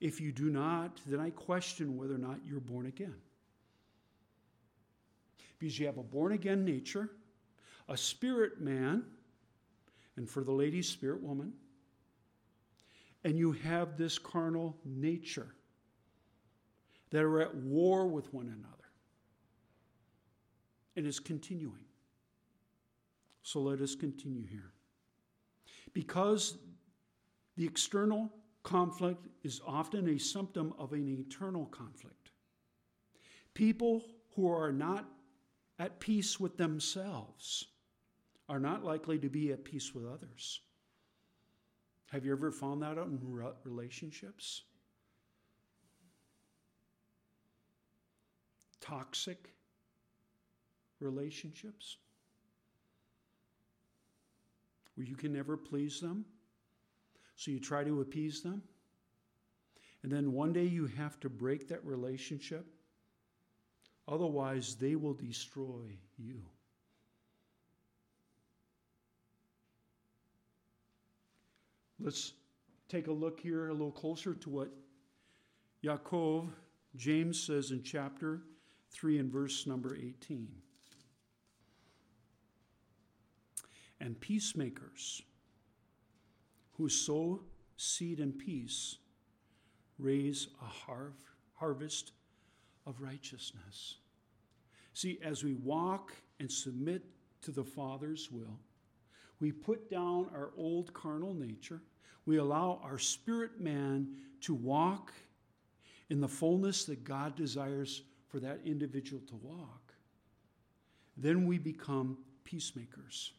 If 0.02 0.20
you 0.20 0.34
do 0.34 0.50
not, 0.50 1.00
then 1.08 1.22
I 1.22 1.30
question 1.30 1.98
whether 1.98 2.16
or 2.16 2.18
not 2.18 2.40
you're 2.46 2.60
born 2.60 2.88
again. 2.88 3.16
Because 5.58 5.80
you 5.80 5.86
have 5.86 5.98
a 5.98 6.04
born 6.04 6.34
again 6.34 6.66
nature, 6.66 7.10
a 7.88 7.96
spirit 7.96 8.60
man, 8.60 9.04
and 10.18 10.30
for 10.30 10.44
the 10.44 10.52
lady, 10.52 10.82
spirit 10.82 11.24
woman, 11.24 11.54
and 13.24 13.40
you 13.40 13.54
have 13.54 13.98
this 13.98 14.20
carnal 14.20 14.76
nature 14.84 15.56
that 17.12 17.24
are 17.24 17.40
at 17.40 17.56
war 17.56 18.06
with 18.06 18.34
one 18.34 18.48
another. 18.48 18.83
And 20.96 21.08
is 21.08 21.20
continuing. 21.20 21.86
So 23.42 23.62
let 23.62 23.82
us 23.82 23.96
continue 23.96 24.46
here. 24.46 24.72
Because 25.94 26.58
the 27.58 27.66
external 27.66 28.32
conflict 28.64 29.28
is 29.44 29.62
often 29.66 30.08
a 30.08 30.18
symptom 30.18 30.74
of 30.78 30.94
an 30.94 31.08
internal 31.08 31.66
conflict. 31.66 32.32
People 33.54 34.04
who 34.36 34.50
are 34.50 34.72
not 34.72 35.06
at 35.80 36.00
peace 36.00 36.40
with 36.40 36.58
themselves 36.58 37.66
are 38.50 38.60
not 38.60 38.84
likely 38.84 39.20
to 39.20 39.30
be 39.30 39.52
at 39.52 39.64
peace 39.64 39.94
with 39.94 40.06
others. 40.06 40.62
Have 42.12 42.26
you 42.26 42.32
ever 42.32 42.52
found 42.52 42.82
that 42.84 42.98
out 42.98 43.08
in 43.08 43.20
relationships? 43.64 44.64
Toxic 48.80 49.54
relationships 51.04 51.98
where 54.96 55.06
you 55.06 55.16
can 55.16 55.34
never 55.34 55.58
please 55.58 56.00
them. 56.00 56.26
So 57.36 57.52
you 57.52 57.60
try 57.60 57.84
to 57.84 58.02
appease 58.02 58.42
them. 58.42 58.62
And 60.04 60.12
then 60.12 60.34
one 60.34 60.54
day 60.54 60.66
you 60.66 60.88
have 60.88 61.20
to 61.22 61.30
break 61.30 61.68
that 61.70 61.84
relationship. 61.86 62.66
Otherwise, 64.08 64.76
they 64.76 64.96
will 64.96 65.14
destroy 65.14 65.98
you. 66.18 66.42
Let's 72.00 72.34
take 72.90 73.08
a 73.08 73.14
look 73.14 73.40
here 73.40 73.70
a 73.70 73.72
little 73.72 73.92
closer 73.92 74.34
to 74.34 74.50
what 74.50 74.70
Yaakov, 75.84 76.50
James 76.98 77.42
says 77.42 77.72
in 77.72 77.82
chapter 77.82 78.42
3 78.92 79.20
and 79.20 79.32
verse 79.32 79.66
number 79.66 79.96
18. 79.96 80.50
And 84.04 84.20
peacemakers 84.20 85.22
who 86.74 86.90
sow 86.90 87.40
seed 87.78 88.20
in 88.20 88.34
peace 88.34 88.98
raise 89.98 90.50
a 90.62 90.66
har- 90.66 91.14
harvest 91.54 92.12
of 92.86 93.00
righteousness. 93.00 94.00
See, 94.94 95.20
as 95.24 95.46
we 95.46 95.54
walk 95.54 96.12
and 96.42 96.52
submit 96.52 97.06
to 97.44 97.52
the 97.52 97.64
Father's 97.64 98.30
will, 98.30 98.60
we 99.40 99.54
put 99.54 99.90
down 99.90 100.28
our 100.36 100.52
old 100.58 100.94
carnal 100.94 101.34
nature. 101.34 101.82
We 102.26 102.40
allow 102.40 102.82
our 102.84 103.00
spirit 103.00 103.62
man 103.62 104.18
to 104.42 104.54
walk 104.54 105.14
in 106.10 106.20
the 106.20 106.28
fullness 106.28 106.84
that 106.86 107.06
God 107.06 107.38
desires 107.38 108.02
for 108.28 108.42
that 108.42 108.60
individual 108.66 109.22
to 109.30 109.36
walk. 109.38 109.94
Then 111.16 111.46
we 111.46 111.58
become 111.58 112.18
peacemakers 112.44 113.32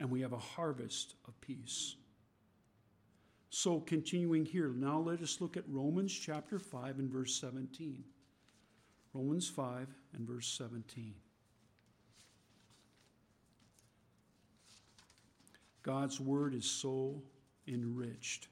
and 0.00 0.10
we 0.10 0.22
have 0.22 0.32
a 0.32 0.38
harvest 0.38 1.14
of 1.28 1.38
peace. 1.42 1.94
So, 3.50 3.80
continuing 3.80 4.46
here, 4.46 4.72
now 4.74 4.98
let 4.98 5.20
us 5.20 5.40
look 5.40 5.56
at 5.56 5.64
Romans 5.68 6.12
chapter 6.12 6.58
5 6.58 6.98
and 6.98 7.10
verse 7.10 7.34
17. 7.34 8.02
Romans 9.12 9.48
5 9.48 9.88
and 10.14 10.26
verse 10.26 10.46
17. 10.56 11.14
God's 15.82 16.20
word 16.20 16.54
is 16.54 16.64
so 16.64 17.22
enriched. 17.66 18.48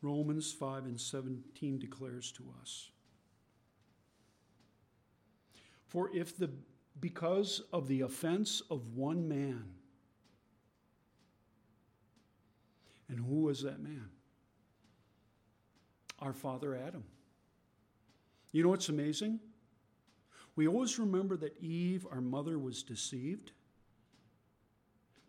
Romans 0.00 0.52
5 0.52 0.84
and 0.84 1.00
17 1.00 1.78
declares 1.78 2.32
to 2.32 2.44
us 2.60 2.91
for 5.92 6.08
if 6.14 6.38
the 6.38 6.48
because 7.00 7.60
of 7.70 7.86
the 7.86 8.00
offense 8.00 8.62
of 8.70 8.94
one 8.94 9.28
man, 9.28 9.64
and 13.10 13.18
who 13.18 13.42
was 13.42 13.62
that 13.62 13.78
man? 13.78 14.08
Our 16.18 16.32
father 16.32 16.74
Adam. 16.74 17.04
You 18.52 18.62
know 18.62 18.70
what's 18.70 18.88
amazing? 18.88 19.38
We 20.56 20.66
always 20.66 20.98
remember 20.98 21.36
that 21.36 21.60
Eve, 21.60 22.06
our 22.10 22.22
mother, 22.22 22.58
was 22.58 22.82
deceived, 22.82 23.52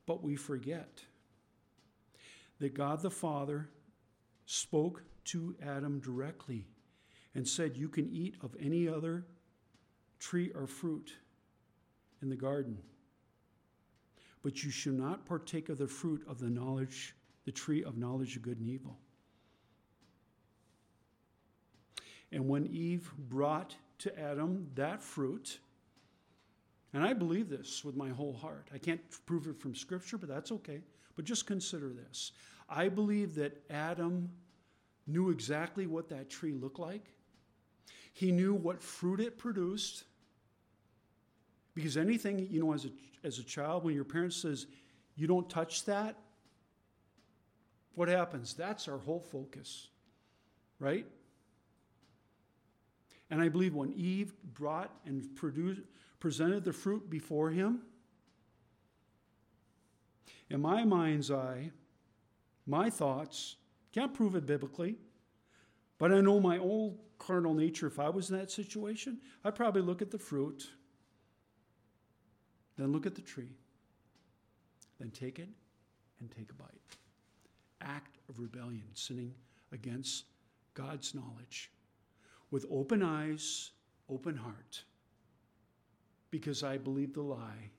but 0.05 0.23
we 0.23 0.37
forget 0.37 1.03
that 2.59 2.73
God 2.73 3.01
the 3.01 3.11
Father 3.11 3.69
spoke 4.45 5.03
to 5.25 5.57
Adam 5.61 5.99
directly 5.99 6.67
and 7.35 7.45
said, 7.45 7.75
You 7.75 7.89
can 7.89 8.09
eat 8.09 8.37
of 8.41 8.55
any 8.61 8.87
other 8.87 9.25
tree 10.23 10.51
or 10.55 10.65
fruit 10.65 11.11
in 12.21 12.29
the 12.29 12.35
garden. 12.35 12.77
But 14.41 14.63
you 14.63 14.71
shall 14.71 14.93
not 14.93 15.25
partake 15.25 15.69
of 15.69 15.77
the 15.77 15.87
fruit 15.87 16.23
of 16.27 16.39
the 16.39 16.49
knowledge, 16.49 17.13
the 17.45 17.51
tree 17.51 17.83
of 17.83 17.97
knowledge 17.97 18.37
of 18.37 18.41
good 18.41 18.57
and 18.59 18.69
evil. 18.69 18.97
And 22.31 22.47
when 22.47 22.65
Eve 22.67 23.11
brought 23.17 23.75
to 23.99 24.19
Adam 24.19 24.67
that 24.75 25.03
fruit, 25.03 25.59
and 26.93 27.03
I 27.03 27.13
believe 27.13 27.49
this 27.49 27.83
with 27.83 27.95
my 27.95 28.09
whole 28.09 28.33
heart. 28.33 28.67
I 28.73 28.77
can't 28.77 29.01
prove 29.25 29.47
it 29.47 29.59
from 29.59 29.75
Scripture, 29.75 30.17
but 30.17 30.29
that's 30.29 30.51
okay. 30.51 30.81
But 31.15 31.25
just 31.25 31.45
consider 31.45 31.89
this. 31.89 32.31
I 32.69 32.87
believe 32.87 33.35
that 33.35 33.61
Adam 33.69 34.29
knew 35.05 35.31
exactly 35.31 35.85
what 35.85 36.09
that 36.09 36.29
tree 36.29 36.53
looked 36.53 36.79
like, 36.79 37.05
he 38.13 38.31
knew 38.31 38.53
what 38.53 38.81
fruit 38.81 39.19
it 39.19 39.37
produced, 39.37 40.03
because 41.73 41.97
anything, 41.97 42.47
you 42.49 42.63
know, 42.63 42.73
as 42.73 42.85
a, 42.85 42.89
as 43.23 43.39
a 43.39 43.43
child, 43.43 43.83
when 43.83 43.95
your 43.95 44.03
parent 44.03 44.33
says, 44.33 44.67
you 45.15 45.27
don't 45.27 45.49
touch 45.49 45.85
that, 45.85 46.15
what 47.95 48.07
happens? 48.07 48.53
That's 48.53 48.87
our 48.87 48.97
whole 48.97 49.19
focus, 49.19 49.87
right? 50.79 51.05
And 53.29 53.41
I 53.41 53.49
believe 53.49 53.73
when 53.73 53.93
Eve 53.93 54.33
brought 54.53 54.91
and 55.05 55.35
produced, 55.35 55.81
presented 56.19 56.63
the 56.63 56.73
fruit 56.73 57.09
before 57.09 57.49
him, 57.49 57.81
in 60.49 60.61
my 60.61 60.83
mind's 60.83 61.31
eye, 61.31 61.71
my 62.65 62.89
thoughts, 62.89 63.55
can't 63.91 64.13
prove 64.13 64.35
it 64.35 64.45
biblically, 64.45 64.97
but 65.97 66.11
I 66.11 66.21
know 66.21 66.39
my 66.39 66.57
old 66.57 66.99
carnal 67.17 67.53
nature, 67.53 67.87
if 67.87 67.99
I 67.99 68.09
was 68.09 68.29
in 68.29 68.37
that 68.37 68.51
situation, 68.51 69.19
I'd 69.43 69.55
probably 69.55 69.81
look 69.81 70.01
at 70.01 70.11
the 70.11 70.17
fruit 70.17 70.69
then 72.77 72.91
look 72.91 73.05
at 73.05 73.15
the 73.15 73.21
tree. 73.21 73.55
Then 74.99 75.11
take 75.11 75.39
it 75.39 75.49
and 76.19 76.31
take 76.31 76.51
a 76.51 76.53
bite. 76.53 76.69
Act 77.81 78.17
of 78.29 78.39
rebellion, 78.39 78.83
sinning 78.93 79.33
against 79.71 80.25
God's 80.73 81.13
knowledge 81.13 81.71
with 82.51 82.65
open 82.69 83.01
eyes, 83.01 83.71
open 84.09 84.37
heart. 84.37 84.83
Because 86.29 86.63
I 86.63 86.77
believe 86.77 87.13
the 87.13 87.21
lie 87.21 87.71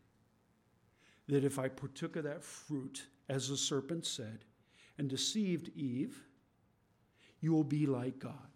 that 1.28 1.44
if 1.44 1.58
I 1.58 1.68
partook 1.68 2.16
of 2.16 2.24
that 2.24 2.42
fruit, 2.42 3.06
as 3.28 3.48
the 3.48 3.56
serpent 3.56 4.04
said, 4.04 4.44
and 4.98 5.08
deceived 5.08 5.70
Eve, 5.74 6.24
you 7.40 7.52
will 7.52 7.64
be 7.64 7.86
like 7.86 8.18
God. 8.18 8.53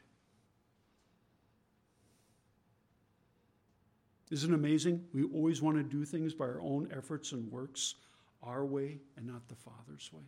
Isn't 4.30 4.52
it 4.52 4.54
amazing? 4.54 5.04
We 5.14 5.24
always 5.24 5.62
want 5.62 5.76
to 5.78 5.82
do 5.82 6.04
things 6.04 6.34
by 6.34 6.44
our 6.44 6.60
own 6.60 6.88
efforts 6.96 7.32
and 7.32 7.50
works, 7.50 7.94
our 8.42 8.64
way 8.64 8.98
and 9.16 9.26
not 9.26 9.48
the 9.48 9.54
Father's 9.54 10.10
way. 10.12 10.24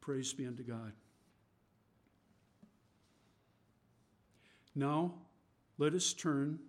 Praise 0.00 0.32
be 0.32 0.46
unto 0.46 0.62
God. 0.62 0.92
Now, 4.74 5.12
let 5.76 5.92
us 5.92 6.12
turn. 6.12 6.60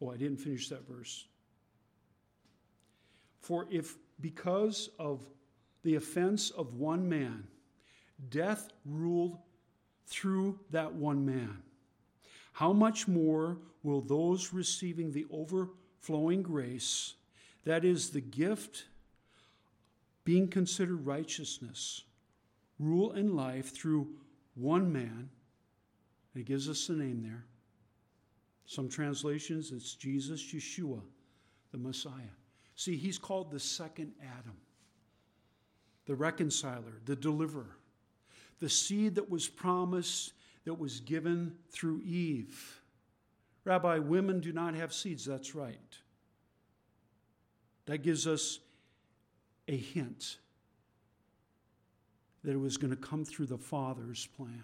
Oh, 0.00 0.10
I 0.10 0.16
didn't 0.16 0.38
finish 0.38 0.68
that 0.70 0.88
verse. 0.88 1.26
For 3.40 3.66
if 3.70 3.96
because 4.20 4.88
of 4.98 5.20
the 5.82 5.96
offense 5.96 6.50
of 6.50 6.74
one 6.74 7.08
man, 7.08 7.46
death 8.30 8.70
ruled 8.84 9.38
through 10.06 10.58
that 10.70 10.92
one 10.94 11.24
man. 11.24 11.62
How 12.60 12.74
much 12.74 13.08
more 13.08 13.56
will 13.82 14.02
those 14.02 14.52
receiving 14.52 15.12
the 15.12 15.24
overflowing 15.30 16.42
grace, 16.42 17.14
that 17.64 17.86
is, 17.86 18.10
the 18.10 18.20
gift 18.20 18.84
being 20.24 20.46
considered 20.46 21.06
righteousness, 21.06 22.04
rule 22.78 23.12
in 23.12 23.34
life 23.34 23.74
through 23.74 24.08
one 24.56 24.92
man? 24.92 25.30
And 26.34 26.42
it 26.42 26.44
gives 26.44 26.68
us 26.68 26.86
the 26.86 26.92
name 26.92 27.22
there. 27.22 27.46
Some 28.66 28.90
translations, 28.90 29.72
it's 29.72 29.94
Jesus, 29.94 30.42
Yeshua, 30.52 31.00
the 31.72 31.78
Messiah. 31.78 32.36
See, 32.76 32.98
he's 32.98 33.16
called 33.16 33.50
the 33.50 33.58
second 33.58 34.12
Adam, 34.20 34.58
the 36.04 36.14
reconciler, 36.14 37.00
the 37.06 37.16
deliverer, 37.16 37.78
the 38.58 38.68
seed 38.68 39.14
that 39.14 39.30
was 39.30 39.48
promised, 39.48 40.34
that 40.64 40.74
was 40.74 41.00
given 41.00 41.54
through 41.70 42.00
Eve. 42.02 42.80
Rabbi, 43.64 43.98
women 43.98 44.40
do 44.40 44.52
not 44.52 44.74
have 44.74 44.92
seeds. 44.92 45.24
That's 45.24 45.54
right. 45.54 45.78
That 47.86 47.98
gives 47.98 48.26
us 48.26 48.58
a 49.68 49.76
hint 49.76 50.38
that 52.42 52.52
it 52.52 52.60
was 52.60 52.76
going 52.76 52.90
to 52.90 52.96
come 52.96 53.24
through 53.24 53.46
the 53.46 53.58
Father's 53.58 54.26
plan 54.26 54.62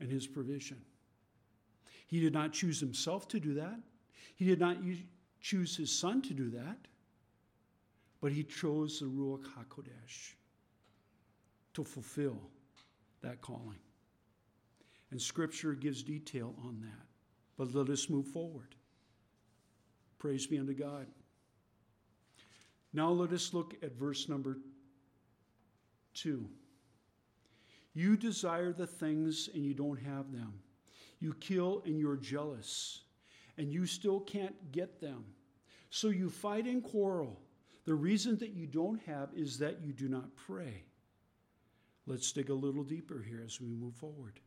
and 0.00 0.10
his 0.10 0.26
provision. 0.26 0.80
He 2.06 2.20
did 2.20 2.32
not 2.32 2.52
choose 2.52 2.78
himself 2.78 3.26
to 3.28 3.40
do 3.40 3.54
that. 3.54 3.78
He 4.36 4.44
did 4.44 4.60
not 4.60 4.76
choose 5.40 5.76
his 5.76 5.96
son 5.96 6.22
to 6.22 6.34
do 6.34 6.50
that, 6.50 6.78
but 8.20 8.32
he 8.32 8.44
chose 8.44 9.00
the 9.00 9.06
Ruach 9.06 9.44
HaKodesh 9.44 10.34
to 11.74 11.84
fulfill 11.84 12.38
that 13.24 13.40
calling. 13.40 13.78
And 15.10 15.20
Scripture 15.20 15.74
gives 15.74 16.02
detail 16.02 16.54
on 16.64 16.80
that. 16.80 17.06
But 17.56 17.74
let 17.74 17.88
us 17.88 18.08
move 18.08 18.26
forward. 18.28 18.74
Praise 20.18 20.46
be 20.46 20.58
unto 20.58 20.74
God. 20.74 21.06
Now 22.92 23.10
let 23.10 23.32
us 23.32 23.52
look 23.52 23.74
at 23.82 23.92
verse 23.92 24.28
number 24.28 24.58
two. 26.14 26.48
You 27.92 28.16
desire 28.16 28.72
the 28.72 28.86
things 28.86 29.48
and 29.54 29.64
you 29.64 29.74
don't 29.74 30.00
have 30.00 30.32
them. 30.32 30.54
You 31.20 31.34
kill 31.34 31.82
and 31.86 31.98
you're 31.98 32.16
jealous 32.16 33.02
and 33.56 33.72
you 33.72 33.86
still 33.86 34.20
can't 34.20 34.72
get 34.72 35.00
them. 35.00 35.24
So 35.90 36.08
you 36.08 36.28
fight 36.28 36.66
and 36.66 36.82
quarrel. 36.82 37.40
The 37.84 37.94
reason 37.94 38.36
that 38.38 38.50
you 38.50 38.66
don't 38.66 39.00
have 39.06 39.28
is 39.34 39.58
that 39.58 39.80
you 39.82 39.92
do 39.92 40.08
not 40.08 40.34
pray. 40.34 40.84
Let's 42.06 42.32
dig 42.32 42.50
a 42.50 42.54
little 42.54 42.84
deeper 42.84 43.24
here 43.26 43.42
as 43.44 43.60
we 43.60 43.68
move 43.68 43.94
forward. 43.94 44.40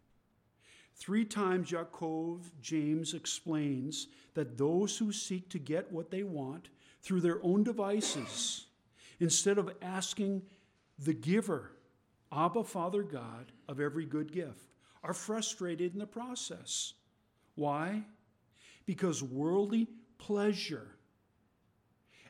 Three 0.95 1.25
times 1.25 1.71
Yaakov 1.71 2.41
James 2.61 3.13
explains 3.13 4.07
that 4.33 4.57
those 4.57 4.97
who 4.97 5.11
seek 5.11 5.49
to 5.49 5.59
get 5.59 5.91
what 5.91 6.11
they 6.11 6.23
want 6.23 6.69
through 7.01 7.21
their 7.21 7.39
own 7.43 7.63
devices, 7.63 8.65
instead 9.19 9.57
of 9.57 9.73
asking 9.81 10.41
the 10.99 11.13
giver, 11.13 11.71
Abba, 12.31 12.63
Father 12.63 13.03
God, 13.03 13.51
of 13.67 13.79
every 13.79 14.05
good 14.05 14.31
gift, 14.31 14.71
are 15.03 15.13
frustrated 15.13 15.93
in 15.93 15.99
the 15.99 16.07
process. 16.07 16.93
Why? 17.55 18.03
because 18.87 19.21
worldly 19.21 19.87
pleasure 20.17 20.87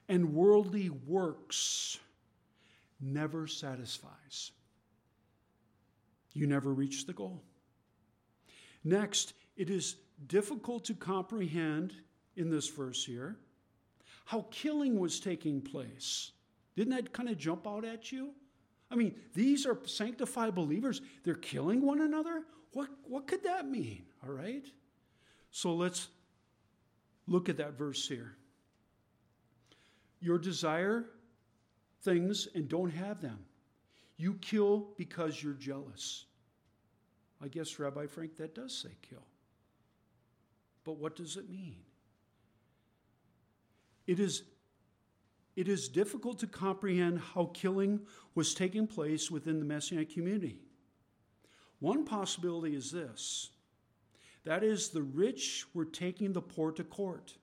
and 0.10 0.34
worldly 0.34 0.90
works 0.90 2.00
never 3.00 3.48
satisfies. 3.48 4.52
You 6.38 6.48
never 6.48 6.74
reach 6.74 7.06
the 7.06 7.14
goal. 7.14 7.44
Next, 8.84 9.34
it 9.56 9.70
is 9.70 9.96
difficult 10.28 10.86
to 10.86 10.94
comprehend 10.94 11.94
in 12.36 12.50
this 12.50 12.70
verse 12.70 13.04
here 13.04 13.38
how 14.26 14.46
killing 14.52 15.00
was 15.00 15.20
taking 15.20 15.62
place. 15.62 16.32
Didn't 16.76 16.94
that 16.94 17.14
kind 17.14 17.30
of 17.30 17.38
jump 17.38 17.68
out 17.68 17.86
at 17.86 18.12
you? 18.12 18.32
I 18.92 18.96
mean, 18.96 19.16
these 19.34 19.66
are 19.66 19.78
sanctified 19.86 20.54
believers. 20.54 21.02
They're 21.24 21.36
killing 21.36 21.82
one 21.82 22.02
another? 22.02 22.44
What, 22.74 22.90
what 23.04 23.28
could 23.28 23.44
that 23.44 23.68
mean? 23.68 24.04
All 24.24 24.34
right? 24.34 24.66
So 25.52 25.74
let's 25.74 26.10
Look 27.28 27.50
at 27.50 27.58
that 27.58 27.78
verse 27.78 28.08
here. 28.08 28.36
Your 30.20 30.38
desire 30.38 31.06
things 32.02 32.48
and 32.56 32.68
don't 32.68 32.90
have 32.90 33.22
them. 33.22 33.40
You 34.18 34.34
kill 34.36 34.90
because 34.98 35.42
you're 35.42 35.54
jealous. 35.54 36.26
I 37.42 37.48
guess, 37.48 37.78
Rabbi 37.78 38.08
Frank, 38.08 38.36
that 38.38 38.56
does 38.56 38.76
say 38.76 38.90
kill. 39.08 39.26
But 40.84 40.98
what 40.98 41.16
does 41.16 41.38
it 41.38 41.50
mean? 41.50 41.78
It 44.08 44.20
is, 44.20 44.44
it 45.56 45.68
is 45.68 45.88
difficult 45.88 46.40
to 46.40 46.48
comprehend 46.48 47.20
how 47.20 47.52
killing 47.54 48.00
was 48.34 48.54
taking 48.54 48.88
place 48.88 49.30
within 49.30 49.60
the 49.60 49.66
Messianic 49.66 50.14
community. 50.14 50.60
One 51.80 52.06
possibility 52.06 52.76
is 52.76 52.92
this 52.92 53.52
that 54.46 54.64
is, 54.64 54.90
the 54.90 55.04
rich 55.04 55.66
were 55.74 55.84
taking 55.84 56.32
the 56.32 56.42
poor 56.42 56.72
to 56.72 56.84
court 56.86 57.34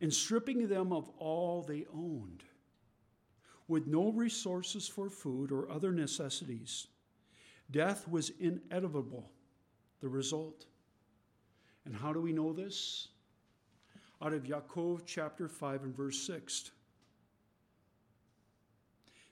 and 0.00 0.12
stripping 0.12 0.66
them 0.66 0.92
of 0.92 1.08
all 1.16 1.62
they 1.62 1.86
owned. 1.94 2.42
With 3.72 3.86
no 3.86 4.10
resources 4.10 4.86
for 4.86 5.08
food 5.08 5.50
or 5.50 5.70
other 5.70 5.92
necessities, 5.92 6.88
death 7.70 8.06
was 8.06 8.30
inevitable, 8.38 9.30
the 10.02 10.10
result. 10.10 10.66
And 11.86 11.96
how 11.96 12.12
do 12.12 12.20
we 12.20 12.34
know 12.34 12.52
this? 12.52 13.08
Out 14.20 14.34
of 14.34 14.42
Yaakov 14.42 15.04
chapter 15.06 15.48
5 15.48 15.84
and 15.84 15.96
verse 15.96 16.18
6. 16.18 16.70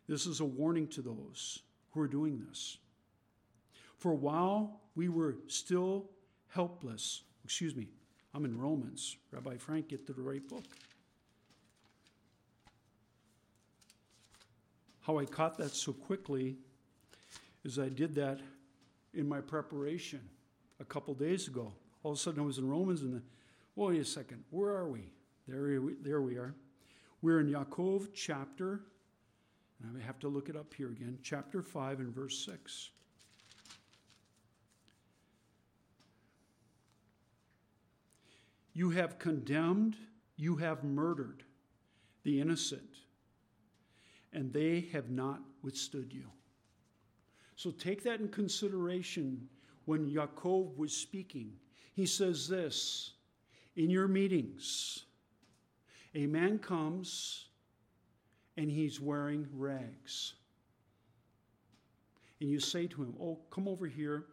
This 0.09 0.25
is 0.25 0.41
a 0.41 0.47
warning 0.47 0.89
to 0.89 1.03
those 1.03 1.59
who 1.91 2.01
are 2.01 2.09
doing 2.09 2.43
this. 2.49 2.79
For 3.99 4.15
while 4.15 4.81
we 4.95 5.11
were 5.11 5.37
still 5.49 6.09
helpless. 6.49 7.25
Excuse 7.45 7.77
me, 7.77 7.89
I'm 8.33 8.47
in 8.47 8.57
Romans. 8.57 9.19
Rabbi 9.33 9.59
Frank, 9.59 9.89
get 9.89 10.07
to 10.07 10.15
the 10.15 10.23
right 10.23 10.49
book. 10.49 10.65
How 15.03 15.19
I 15.19 15.25
caught 15.25 15.57
that 15.59 15.75
so 15.75 15.93
quickly 15.93 16.57
is 17.65 17.79
I 17.79 17.89
did 17.89 18.15
that 18.17 18.41
in 19.15 19.29
my 19.29 19.41
preparation 19.41 20.21
a 20.79 20.85
couple 20.85 21.15
days 21.15 21.49
ago. 21.49 21.73
All 22.03 22.13
of 22.13 22.19
a 22.19 22.21
sudden 22.21 22.41
I 22.41 22.45
was 22.45 22.59
in 22.59 22.69
Romans 22.69 23.03
and, 23.03 23.15
the, 23.15 23.23
wait 23.77 24.01
a 24.01 24.05
second, 24.05 24.45
where 24.51 24.71
are 24.71 24.89
we? 24.89 25.11
There 25.49 25.81
we, 25.81 25.95
there 26.03 26.23
we 26.23 26.37
are. 26.37 26.55
We're 27.23 27.41
in 27.41 27.49
Yaakov 27.49 28.09
chapter, 28.15 28.81
and 29.83 30.01
I 30.01 30.05
have 30.07 30.19
to 30.21 30.29
look 30.29 30.49
it 30.49 30.57
up 30.57 30.73
here 30.73 30.89
again, 30.89 31.19
chapter 31.23 31.63
5 31.63 32.01
and 32.01 32.15
verse 32.15 32.47
6. 32.47 32.91
You 38.73 38.91
have 38.91 39.19
condemned, 39.19 39.97
you 40.37 40.57
have 40.57 40.85
murdered 40.85 41.43
the 42.23 42.41
innocent, 42.41 43.01
and 44.33 44.53
they 44.53 44.89
have 44.93 45.11
not 45.11 45.41
withstood 45.63 46.13
you. 46.13 46.27
So 47.57 47.71
take 47.71 48.03
that 48.05 48.21
in 48.21 48.29
consideration 48.29 49.49
when 49.85 50.09
Yaakov 50.09 50.77
was 50.77 50.97
speaking. 50.97 51.53
He 51.93 52.07
says 52.07 52.49
this 52.49 53.13
In 53.77 53.91
your 53.91 54.09
meetings, 54.09 55.05
a 56.15 56.27
man 56.27 56.59
comes 56.59 57.49
and 58.57 58.71
he's 58.71 59.01
wearing 59.01 59.47
rags. 59.53 60.35
And 62.41 62.51
you 62.51 62.61
say 62.61 62.87
to 62.87 63.03
him, 63.03 63.15
Oh, 63.21 63.41
come 63.51 63.69
over 63.69 63.87
here 63.87 64.25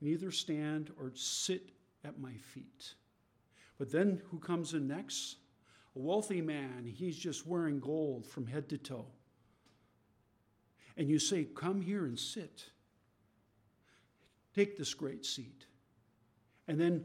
and 0.00 0.08
either 0.08 0.30
stand 0.30 0.90
or 0.98 1.12
sit 1.14 1.70
at 2.04 2.20
my 2.20 2.34
feet. 2.52 2.94
But 3.78 3.90
then 3.90 4.22
who 4.30 4.38
comes 4.38 4.74
in 4.74 4.86
next? 4.86 5.36
A 5.96 5.98
wealthy 5.98 6.40
man. 6.40 6.84
He's 6.86 7.16
just 7.16 7.46
wearing 7.46 7.80
gold 7.80 8.26
from 8.26 8.46
head 8.46 8.68
to 8.68 8.78
toe. 8.78 9.06
And 10.96 11.08
you 11.08 11.18
say, 11.18 11.44
Come 11.44 11.80
here 11.80 12.04
and 12.04 12.18
sit. 12.18 12.66
Take 14.54 14.76
this 14.76 14.94
great 14.94 15.24
seat. 15.24 15.66
And 16.68 16.78
then 16.78 17.04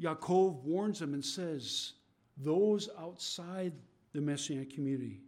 Yaakov 0.00 0.62
warns 0.62 1.00
him 1.00 1.14
and 1.14 1.24
says, 1.24 1.92
Those 2.36 2.88
outside 2.98 3.72
the 4.12 4.20
Messianic 4.20 4.74
community, 4.74 5.20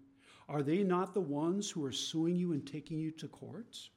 are 0.49 0.63
they 0.63 0.83
not 0.83 1.15
the 1.15 1.21
ones 1.21 1.71
who 1.71 1.85
are 1.85 1.93
suing 1.93 2.37
you 2.37 2.53
and 2.53 2.67
taking 2.67 2.99
you 2.99 3.11
to 3.13 3.29
courts? 3.29 3.91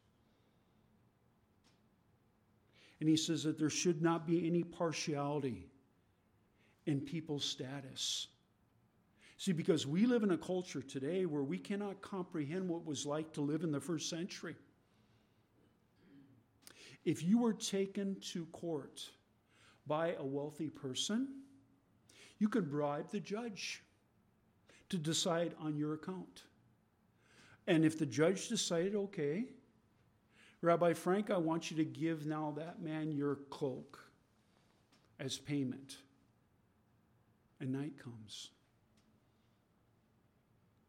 And 2.99 3.10
he 3.10 3.18
says 3.18 3.43
that 3.43 3.60
there 3.60 3.70
should 3.70 4.01
not 4.01 4.26
be 4.26 4.47
any 4.47 4.64
partiality 4.64 5.68
in 6.86 7.01
people's 7.01 7.43
status. 7.43 8.28
See, 9.38 9.51
because 9.51 9.86
we 9.86 10.05
live 10.05 10.23
in 10.23 10.31
a 10.31 10.38
culture 10.38 10.81
today 10.81 11.25
where 11.25 11.43
we 11.43 11.57
cannot 11.57 12.01
comprehend 12.01 12.67
what 12.69 12.86
was 12.86 13.05
like 13.05 13.33
to 13.33 13.41
live 13.41 13.63
in 13.63 13.71
the 13.71 13.81
first 13.81 14.09
century. 14.09 14.55
If 17.03 17.21
you 17.21 17.39
were 17.39 17.53
taken 17.53 18.17
to 18.31 18.45
court 18.47 19.09
by 19.86 20.13
a 20.13 20.23
wealthy 20.23 20.69
person, 20.69 21.27
you 22.39 22.49
could 22.49 22.69
bribe 22.69 23.11
the 23.11 23.19
judge 23.19 23.83
to 24.89 24.97
decide 24.97 25.53
on 25.59 25.77
your 25.77 25.93
account. 25.93 26.43
And 27.67 27.83
if 27.83 27.99
the 27.99 28.05
judge 28.05 28.47
decided, 28.47 28.95
okay, 28.95 29.45
Rabbi 30.61 30.93
Frank, 30.93 31.29
I 31.29 31.38
want 31.38 31.69
you 31.69 31.77
to 31.77 31.86
give 31.86 32.25
now 32.25 32.53
that 32.57 32.81
man 32.81 33.11
your 33.11 33.36
cloak 33.49 33.99
as 35.19 35.38
payment. 35.38 35.97
And 37.59 37.71
night 37.71 37.93
comes. 38.01 38.49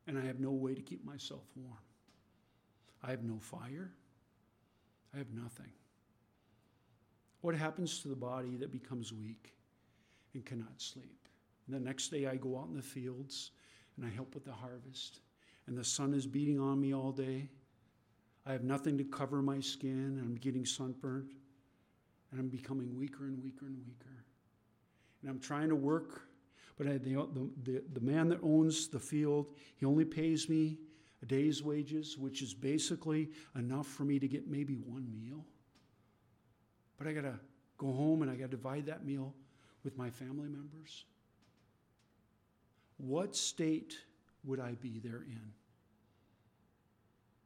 And 0.06 0.18
I 0.18 0.24
have 0.24 0.38
no 0.38 0.50
way 0.50 0.74
to 0.74 0.82
keep 0.82 1.04
myself 1.04 1.42
warm. 1.56 1.78
I 3.02 3.10
have 3.10 3.24
no 3.24 3.38
fire. 3.38 3.92
I 5.14 5.18
have 5.18 5.32
nothing. 5.32 5.70
What 7.40 7.54
happens 7.54 8.00
to 8.02 8.08
the 8.08 8.16
body 8.16 8.56
that 8.56 8.72
becomes 8.72 9.12
weak 9.12 9.54
and 10.34 10.44
cannot 10.44 10.80
sleep? 10.80 11.28
And 11.66 11.74
the 11.74 11.80
next 11.80 12.08
day 12.08 12.26
I 12.26 12.36
go 12.36 12.58
out 12.58 12.68
in 12.68 12.74
the 12.74 12.82
fields 12.82 13.50
and 13.96 14.06
I 14.06 14.10
help 14.10 14.34
with 14.34 14.44
the 14.44 14.52
harvest, 14.52 15.20
and 15.66 15.76
the 15.76 15.84
sun 15.84 16.12
is 16.12 16.26
beating 16.26 16.60
on 16.60 16.80
me 16.80 16.94
all 16.94 17.12
day. 17.12 17.48
I 18.44 18.52
have 18.52 18.62
nothing 18.62 18.98
to 18.98 19.04
cover 19.04 19.42
my 19.42 19.58
skin, 19.58 20.18
and 20.18 20.20
I'm 20.20 20.36
getting 20.36 20.64
sunburned, 20.66 21.32
and 22.30 22.40
I'm 22.40 22.48
becoming 22.48 22.96
weaker 22.96 23.24
and 23.24 23.42
weaker 23.42 23.66
and 23.66 23.78
weaker. 23.86 24.24
And 25.22 25.30
I'm 25.30 25.40
trying 25.40 25.68
to 25.70 25.74
work, 25.74 26.28
but 26.76 26.86
the, 27.02 27.26
the, 27.62 27.82
the 27.94 28.00
man 28.00 28.28
that 28.28 28.38
owns 28.42 28.88
the 28.88 28.98
field, 28.98 29.46
he 29.76 29.86
only 29.86 30.04
pays 30.04 30.48
me 30.48 30.76
a 31.22 31.26
day's 31.26 31.62
wages, 31.62 32.18
which 32.18 32.42
is 32.42 32.52
basically 32.52 33.30
enough 33.54 33.86
for 33.86 34.04
me 34.04 34.18
to 34.18 34.28
get 34.28 34.48
maybe 34.48 34.74
one 34.74 35.08
meal. 35.10 35.44
But 36.98 37.06
I 37.06 37.12
got 37.12 37.22
to 37.22 37.38
go 37.78 37.92
home 37.92 38.22
and 38.22 38.30
I 38.30 38.34
got 38.34 38.50
to 38.50 38.56
divide 38.56 38.86
that 38.86 39.04
meal 39.04 39.34
with 39.84 39.96
my 39.96 40.10
family 40.10 40.48
members. 40.48 41.04
What 42.98 43.34
state 43.34 43.96
would 44.44 44.60
I 44.60 44.72
be 44.72 44.98
therein? 44.98 45.52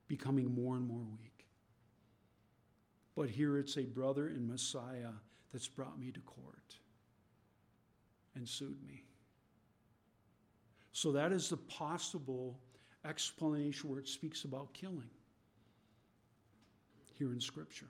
Becoming 0.08 0.52
more 0.52 0.76
and 0.76 0.86
more 0.86 1.04
weak. 1.18 1.46
But 3.16 3.30
here 3.30 3.58
it's 3.58 3.76
a 3.76 3.82
brother 3.82 4.28
in 4.28 4.48
Messiah 4.48 5.12
that's 5.52 5.68
brought 5.68 5.98
me 5.98 6.10
to 6.12 6.20
court 6.20 6.76
and 8.34 8.48
sued 8.48 8.82
me. 8.86 9.04
So 10.92 11.12
that 11.12 11.32
is 11.32 11.48
the 11.48 11.56
possible 11.56 12.58
explanation 13.04 13.90
where 13.90 14.00
it 14.00 14.08
speaks 14.08 14.44
about 14.44 14.72
killing 14.74 15.10
here 17.18 17.32
in 17.32 17.40
Scripture. 17.40 17.88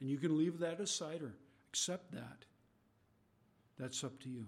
And 0.00 0.08
you 0.08 0.18
can 0.18 0.36
leave 0.38 0.58
that 0.60 0.80
aside 0.80 1.22
or 1.22 1.34
accept 1.70 2.12
that. 2.12 2.44
That's 3.78 4.02
up 4.02 4.18
to 4.20 4.28
you. 4.28 4.46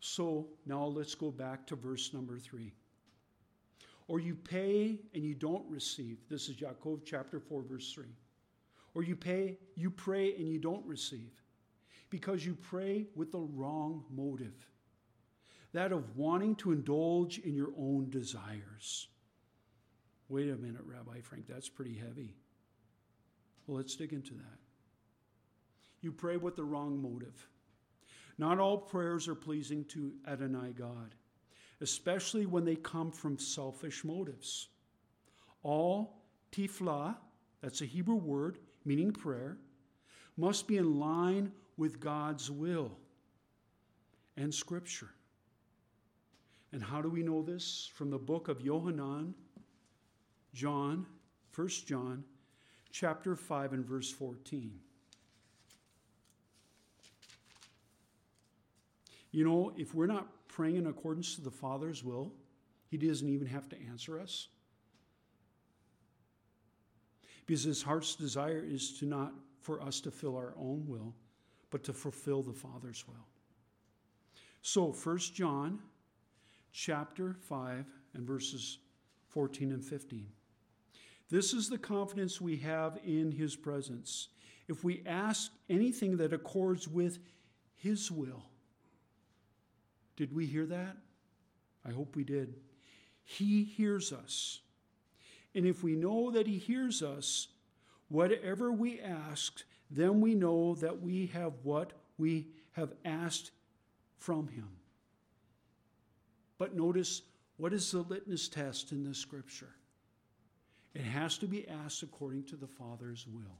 So 0.00 0.46
now 0.64 0.84
let's 0.84 1.14
go 1.14 1.30
back 1.30 1.66
to 1.66 1.76
verse 1.76 2.14
number 2.14 2.38
three. 2.38 2.72
Or 4.08 4.20
you 4.20 4.36
pay 4.36 5.00
and 5.14 5.24
you 5.24 5.34
don't 5.34 5.64
receive. 5.68 6.18
This 6.30 6.48
is 6.48 6.54
Jacob 6.54 7.00
chapter 7.04 7.40
4, 7.40 7.62
verse 7.68 7.92
3. 7.92 8.04
Or 8.94 9.02
you 9.02 9.16
pay, 9.16 9.58
you 9.74 9.90
pray 9.90 10.34
and 10.36 10.48
you 10.48 10.60
don't 10.60 10.86
receive 10.86 11.32
because 12.10 12.44
you 12.44 12.54
pray 12.54 13.06
with 13.14 13.32
the 13.32 13.40
wrong 13.40 14.04
motive 14.10 14.70
that 15.76 15.92
of 15.92 16.16
wanting 16.16 16.54
to 16.56 16.72
indulge 16.72 17.38
in 17.38 17.54
your 17.54 17.70
own 17.78 18.08
desires. 18.08 19.08
Wait 20.28 20.48
a 20.48 20.56
minute, 20.56 20.80
Rabbi 20.86 21.20
Frank, 21.20 21.46
that's 21.46 21.68
pretty 21.68 21.94
heavy. 21.94 22.34
Well, 23.66 23.76
let's 23.76 23.94
dig 23.94 24.14
into 24.14 24.32
that. 24.32 24.58
You 26.00 26.12
pray 26.12 26.38
with 26.38 26.56
the 26.56 26.64
wrong 26.64 27.00
motive. 27.02 27.46
Not 28.38 28.58
all 28.58 28.78
prayers 28.78 29.28
are 29.28 29.34
pleasing 29.34 29.84
to 29.86 30.14
Adonai 30.26 30.72
God, 30.72 31.14
especially 31.82 32.46
when 32.46 32.64
they 32.64 32.76
come 32.76 33.10
from 33.12 33.38
selfish 33.38 34.02
motives. 34.02 34.68
All 35.62 36.22
tifla, 36.52 37.16
that's 37.60 37.82
a 37.82 37.86
Hebrew 37.86 38.16
word 38.16 38.58
meaning 38.86 39.12
prayer, 39.12 39.58
must 40.38 40.66
be 40.66 40.78
in 40.78 40.98
line 40.98 41.52
with 41.76 42.00
God's 42.00 42.50
will 42.50 42.92
and 44.36 44.54
Scripture. 44.54 45.10
And 46.72 46.82
how 46.82 47.00
do 47.00 47.08
we 47.08 47.22
know 47.22 47.42
this? 47.42 47.90
From 47.94 48.10
the 48.10 48.18
book 48.18 48.48
of 48.48 48.60
Yohanan, 48.60 49.34
John, 50.52 51.06
1 51.54 51.68
John, 51.86 52.24
chapter 52.90 53.36
5 53.36 53.72
and 53.72 53.84
verse 53.84 54.10
14. 54.10 54.78
You 59.32 59.44
know, 59.44 59.72
if 59.76 59.94
we're 59.94 60.06
not 60.06 60.28
praying 60.48 60.76
in 60.76 60.86
accordance 60.86 61.34
to 61.34 61.42
the 61.42 61.50
Father's 61.50 62.02
will, 62.02 62.32
He 62.88 62.96
doesn't 62.96 63.28
even 63.28 63.46
have 63.46 63.68
to 63.68 63.76
answer 63.88 64.18
us. 64.18 64.48
Because 67.44 67.64
His 67.64 67.82
heart's 67.82 68.14
desire 68.14 68.64
is 68.66 68.98
to 68.98 69.06
not 69.06 69.32
for 69.60 69.82
us 69.82 70.00
to 70.00 70.10
fill 70.10 70.36
our 70.36 70.54
own 70.58 70.84
will, 70.86 71.14
but 71.70 71.84
to 71.84 71.92
fulfill 71.92 72.42
the 72.42 72.52
Father's 72.52 73.04
will. 73.06 73.26
So, 74.62 74.92
1 74.92 75.18
John 75.18 75.80
chapter 76.72 77.36
5 77.40 77.86
and 78.14 78.26
verses 78.26 78.78
14 79.28 79.72
and 79.72 79.84
15. 79.84 80.26
This 81.30 81.52
is 81.52 81.68
the 81.68 81.78
confidence 81.78 82.40
we 82.40 82.56
have 82.58 82.98
in 83.04 83.32
his 83.32 83.56
presence. 83.56 84.28
If 84.68 84.84
we 84.84 85.02
ask 85.06 85.52
anything 85.68 86.16
that 86.18 86.32
accords 86.32 86.88
with 86.88 87.18
his 87.74 88.10
will, 88.10 88.44
did 90.16 90.34
we 90.34 90.46
hear 90.46 90.66
that? 90.66 90.96
I 91.84 91.92
hope 91.92 92.16
we 92.16 92.24
did. 92.24 92.54
He 93.24 93.64
hears 93.64 94.12
us. 94.12 94.60
And 95.54 95.66
if 95.66 95.82
we 95.82 95.94
know 95.94 96.30
that 96.30 96.46
he 96.46 96.58
hears 96.58 97.02
us, 97.02 97.48
whatever 98.08 98.72
we 98.72 99.00
ask, 99.00 99.62
then 99.90 100.20
we 100.20 100.34
know 100.34 100.74
that 100.76 101.00
we 101.00 101.26
have 101.26 101.52
what 101.62 101.92
we 102.18 102.48
have 102.72 102.92
asked 103.04 103.52
from 104.18 104.48
him. 104.48 104.68
But 106.58 106.74
notice 106.74 107.22
what 107.56 107.72
is 107.72 107.90
the 107.90 108.02
litmus 108.02 108.48
test 108.48 108.92
in 108.92 109.04
this 109.04 109.18
scripture? 109.18 109.74
It 110.94 111.02
has 111.02 111.38
to 111.38 111.46
be 111.46 111.68
asked 111.68 112.02
according 112.02 112.44
to 112.44 112.56
the 112.56 112.66
Father's 112.66 113.26
will. 113.26 113.58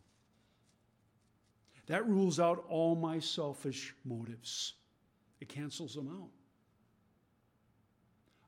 That 1.87 2.09
rules 2.09 2.41
out 2.41 2.65
all 2.69 2.97
my 2.97 3.21
selfish 3.21 3.95
motives, 4.05 4.75
it 5.41 5.49
cancels 5.49 5.95
them 5.95 6.09
out. 6.09 6.31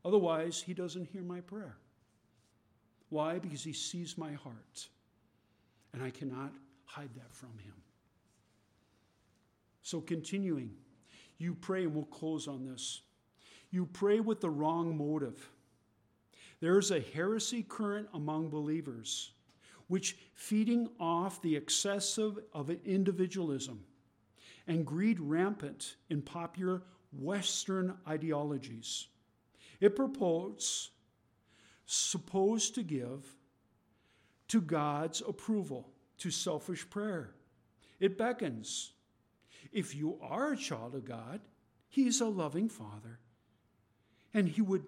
Otherwise, 0.05 0.61
He 0.61 0.75
doesn't 0.75 1.09
hear 1.13 1.23
my 1.23 1.41
prayer. 1.41 1.77
Why? 3.11 3.39
Because 3.39 3.63
He 3.63 3.73
sees 3.73 4.19
my 4.19 4.33
heart, 4.33 4.89
and 5.93 6.03
I 6.03 6.11
cannot 6.11 6.53
hide 6.89 7.15
that 7.15 7.33
from 7.33 7.57
Him. 7.59 7.75
So, 9.83 10.01
continuing, 10.01 10.71
you 11.39 11.55
pray, 11.55 11.85
and 11.85 11.95
we'll 11.95 12.05
close 12.05 12.49
on 12.49 12.65
this. 12.65 13.03
You 13.71 13.87
pray 13.87 14.21
with 14.21 14.41
the 14.41 14.51
wrong 14.51 14.97
motive. 14.97 15.51
There's 16.61 16.91
a 16.91 17.01
heresy 17.01 17.63
current 17.63 18.09
among 18.15 18.49
believers, 18.49 19.33
which 19.87 20.17
feeding 20.35 20.89
off 20.99 21.41
the 21.43 21.55
excessive 21.55 22.39
of 22.53 22.71
individualism 22.85 23.85
and 24.67 24.85
greed 24.85 25.21
rampant 25.21 25.97
in 26.11 26.23
popular 26.23 26.83
Western 27.13 27.95
ideologies. 28.07 29.07
It 29.81 29.95
purports 29.95 30.91
supposed 31.87 32.75
to 32.75 32.83
give 32.83 33.25
to 34.49 34.61
God's 34.61 35.23
approval, 35.27 35.89
to 36.19 36.31
selfish 36.31 36.89
prayer. 36.89 37.35
It 38.01 38.19
beckons. 38.19 38.93
If 39.73 39.95
you 39.95 40.19
are 40.23 40.53
a 40.53 40.57
child 40.57 40.95
of 40.95 41.05
God, 41.05 41.41
He's 41.89 42.21
a 42.21 42.27
loving 42.27 42.69
Father, 42.69 43.19
and 44.35 44.49
He 44.49 44.63
would 44.63 44.85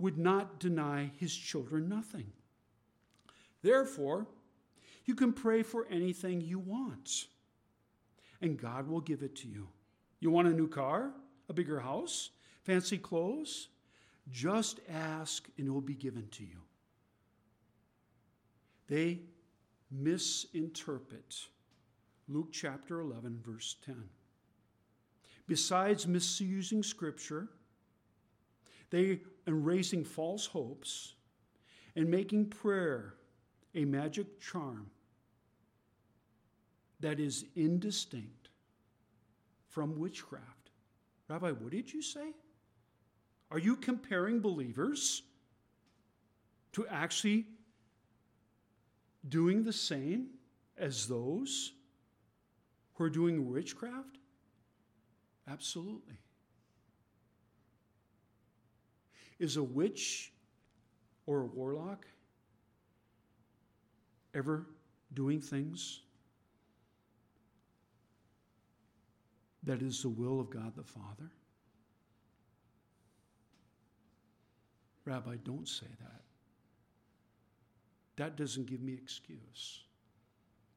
would 0.00 0.18
not 0.18 0.58
deny 0.58 1.10
his 1.18 1.34
children 1.36 1.88
nothing. 1.88 2.32
Therefore, 3.62 4.26
you 5.04 5.14
can 5.14 5.32
pray 5.32 5.62
for 5.62 5.86
anything 5.90 6.40
you 6.40 6.58
want, 6.58 7.26
and 8.40 8.58
God 8.58 8.88
will 8.88 9.02
give 9.02 9.22
it 9.22 9.36
to 9.36 9.48
you. 9.48 9.68
You 10.18 10.30
want 10.30 10.48
a 10.48 10.52
new 10.52 10.68
car, 10.68 11.12
a 11.48 11.52
bigger 11.52 11.80
house, 11.80 12.30
fancy 12.62 12.96
clothes? 12.96 13.68
Just 14.30 14.80
ask, 14.88 15.48
and 15.58 15.66
it 15.66 15.70
will 15.70 15.80
be 15.82 15.94
given 15.94 16.28
to 16.32 16.44
you. 16.44 16.62
They 18.88 19.20
misinterpret 19.90 21.48
Luke 22.28 22.52
chapter 22.52 23.00
11, 23.00 23.40
verse 23.44 23.76
10. 23.84 24.08
besides 25.48 26.06
misusing 26.06 26.80
Scripture, 26.80 27.48
they 28.90 29.20
and 29.46 29.66
raising 29.66 30.04
false 30.04 30.46
hopes 30.46 31.14
and 31.96 32.08
making 32.08 32.46
prayer 32.46 33.14
a 33.74 33.84
magic 33.84 34.40
charm 34.40 34.90
that 37.00 37.18
is 37.18 37.46
indistinct 37.56 38.50
from 39.68 39.98
witchcraft. 39.98 40.70
Rabbi, 41.28 41.50
what 41.50 41.72
did 41.72 41.92
you 41.92 42.02
say? 42.02 42.34
Are 43.50 43.58
you 43.58 43.74
comparing 43.74 44.40
believers 44.40 45.22
to 46.72 46.86
actually 46.86 47.46
doing 49.28 49.64
the 49.64 49.72
same 49.72 50.28
as 50.78 51.06
those 51.06 51.72
who 52.94 53.04
are 53.04 53.10
doing 53.10 53.50
witchcraft? 53.50 54.18
Absolutely. 55.48 56.18
Is 59.38 59.56
a 59.56 59.62
witch 59.62 60.32
or 61.26 61.42
a 61.42 61.46
warlock 61.46 62.06
ever 64.34 64.66
doing 65.14 65.40
things 65.40 66.00
that 69.62 69.82
is 69.82 70.02
the 70.02 70.08
will 70.08 70.40
of 70.40 70.50
God 70.50 70.74
the 70.76 70.84
Father? 70.84 71.30
Rabbi, 75.04 75.36
don't 75.44 75.68
say 75.68 75.86
that. 76.00 76.22
That 78.20 78.36
doesn't 78.36 78.66
give 78.66 78.82
me 78.82 78.92
excuse. 78.92 79.84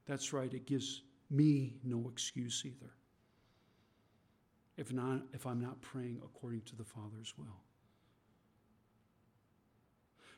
That's 0.05 0.31
right, 0.31 0.53
it 0.53 0.65
gives 0.65 1.01
me 1.29 1.75
no 1.83 2.07
excuse 2.09 2.63
either. 2.65 2.93
If 4.77 4.93
not 4.93 5.23
if 5.33 5.45
I'm 5.45 5.59
not 5.59 5.81
praying 5.81 6.21
according 6.23 6.61
to 6.61 6.77
the 6.77 6.85
Father's 6.85 7.33
will. 7.37 7.59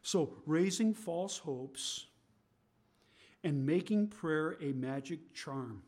So, 0.02 0.34
raising 0.48 0.96
false 0.96 1.38
hopes 1.38 2.08
and 3.44 3.64
making 3.64 4.08
prayer 4.08 4.58
a 4.60 4.72
magic 4.74 5.32
charm, 5.36 5.84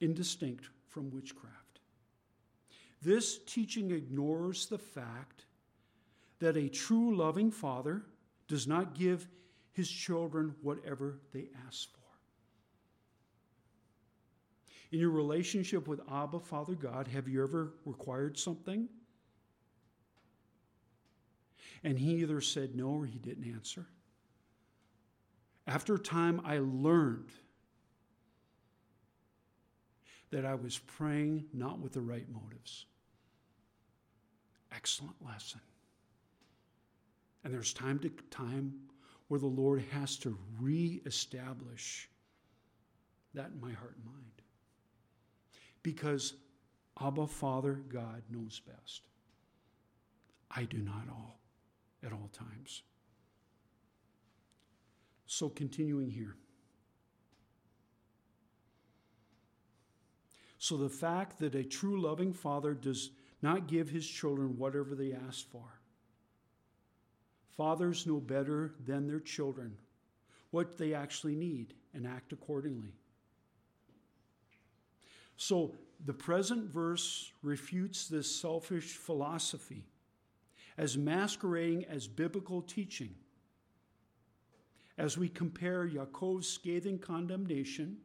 indistinct 0.00 0.70
from 0.88 1.10
witchcraft. 1.10 1.80
This 3.02 3.40
teaching 3.44 3.90
ignores 3.90 4.64
the 4.68 4.78
fact 4.78 5.44
that 6.38 6.56
a 6.56 6.70
true 6.70 7.14
loving 7.14 7.50
father 7.50 8.04
does 8.52 8.68
not 8.68 8.94
give 8.94 9.26
his 9.72 9.88
children 9.90 10.54
whatever 10.60 11.18
they 11.32 11.48
ask 11.66 11.90
for. 11.90 12.00
In 14.90 14.98
your 14.98 15.08
relationship 15.08 15.88
with 15.88 16.02
Abba, 16.12 16.38
Father 16.38 16.74
God, 16.74 17.08
have 17.08 17.26
you 17.26 17.42
ever 17.42 17.72
required 17.86 18.38
something? 18.38 18.90
And 21.82 21.98
he 21.98 22.16
either 22.16 22.42
said 22.42 22.76
no 22.76 22.88
or 22.88 23.06
he 23.06 23.18
didn't 23.18 23.50
answer. 23.50 23.86
After 25.66 25.94
a 25.94 25.98
time, 25.98 26.42
I 26.44 26.58
learned 26.58 27.30
that 30.30 30.44
I 30.44 30.56
was 30.56 30.76
praying 30.76 31.46
not 31.54 31.78
with 31.78 31.94
the 31.94 32.02
right 32.02 32.26
motives. 32.28 32.84
Excellent 34.70 35.16
lesson. 35.24 35.62
And 37.44 37.52
there's 37.52 37.72
time 37.72 37.98
to 38.00 38.10
time 38.30 38.72
where 39.28 39.40
the 39.40 39.46
Lord 39.46 39.82
has 39.90 40.16
to 40.18 40.38
reestablish 40.60 42.08
that 43.34 43.50
in 43.52 43.60
my 43.60 43.72
heart 43.72 43.96
and 43.96 44.04
mind. 44.04 44.42
Because 45.82 46.34
Abba, 47.00 47.26
Father, 47.26 47.80
God 47.88 48.22
knows 48.30 48.60
best. 48.60 49.08
I 50.50 50.64
do 50.64 50.78
not 50.78 51.08
all 51.10 51.40
at 52.04 52.12
all 52.12 52.30
times. 52.32 52.82
So, 55.26 55.48
continuing 55.48 56.10
here. 56.10 56.36
So, 60.58 60.76
the 60.76 60.90
fact 60.90 61.38
that 61.38 61.54
a 61.54 61.64
true 61.64 62.00
loving 62.00 62.32
father 62.32 62.74
does 62.74 63.10
not 63.40 63.66
give 63.66 63.88
his 63.88 64.06
children 64.06 64.58
whatever 64.58 64.94
they 64.94 65.12
ask 65.12 65.50
for. 65.50 65.80
Fathers 67.56 68.06
know 68.06 68.20
better 68.20 68.74
than 68.84 69.06
their 69.06 69.20
children 69.20 69.76
what 70.50 70.78
they 70.78 70.94
actually 70.94 71.34
need 71.34 71.74
and 71.94 72.06
act 72.06 72.32
accordingly. 72.32 72.94
So, 75.36 75.74
the 76.04 76.12
present 76.12 76.70
verse 76.70 77.32
refutes 77.42 78.08
this 78.08 78.34
selfish 78.34 78.96
philosophy 78.96 79.84
as 80.78 80.96
masquerading 80.96 81.84
as 81.84 82.08
biblical 82.08 82.62
teaching. 82.62 83.14
As 84.98 85.16
we 85.16 85.28
compare 85.28 85.88
Yaakov's 85.88 86.48
scathing 86.48 86.98
condemnation 86.98 87.98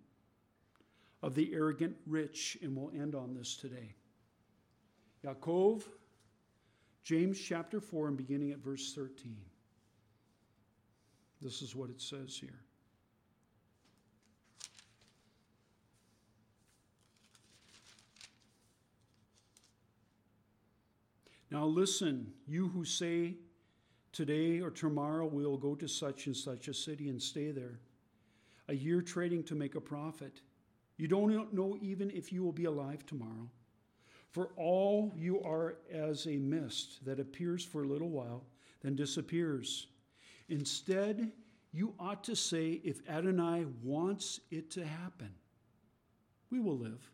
of 1.22 1.36
the 1.36 1.54
arrogant 1.54 1.96
rich, 2.06 2.58
and 2.62 2.76
we'll 2.76 2.92
end 2.92 3.16
on 3.16 3.34
this 3.34 3.56
today. 3.56 3.94
Yaakov, 5.26 5.84
James 7.08 7.40
chapter 7.40 7.80
4, 7.80 8.10
and 8.10 8.18
beginning 8.18 8.52
at 8.52 8.58
verse 8.58 8.94
13. 8.94 9.38
This 11.42 11.62
is 11.62 11.74
what 11.74 11.90
it 11.90 12.02
says 12.02 12.38
here. 12.38 12.60
Now 21.50 21.64
listen, 21.64 22.34
you 22.46 22.68
who 22.68 22.84
say, 22.84 23.36
Today 24.12 24.60
or 24.60 24.70
tomorrow 24.70 25.28
we'll 25.28 25.56
go 25.56 25.76
to 25.76 25.88
such 25.88 26.26
and 26.26 26.36
such 26.36 26.68
a 26.68 26.74
city 26.74 27.08
and 27.08 27.24
stay 27.24 27.52
there, 27.52 27.80
a 28.68 28.74
year 28.74 29.02
trading 29.02 29.46
to 29.46 29.56
make 29.56 29.76
a 29.76 29.80
profit. 29.80 30.42
You 30.98 31.08
don't 31.08 31.54
know 31.54 31.78
even 31.80 32.12
if 32.12 32.34
you 32.34 32.44
will 32.44 32.52
be 32.52 32.66
alive 32.66 33.06
tomorrow. 33.06 33.50
For 34.32 34.50
all 34.56 35.14
you 35.16 35.42
are 35.42 35.78
as 35.92 36.28
a 36.28 36.38
mist 36.38 37.06
that 37.06 37.20
appears 37.20 37.64
for 37.64 37.84
a 37.84 37.88
little 37.88 38.10
while, 38.10 38.44
then 38.82 38.96
disappears. 38.96 39.88
Instead, 40.50 41.32
you 41.72 41.94
ought 42.00 42.24
to 42.26 42.36
say, 42.36 42.82
if 42.84 43.02
Adonai 43.10 43.66
wants 43.84 44.40
it 44.52 44.72
to 44.72 44.86
happen, 44.86 45.34
we 46.50 46.60
will 46.60 46.78
live 46.78 47.12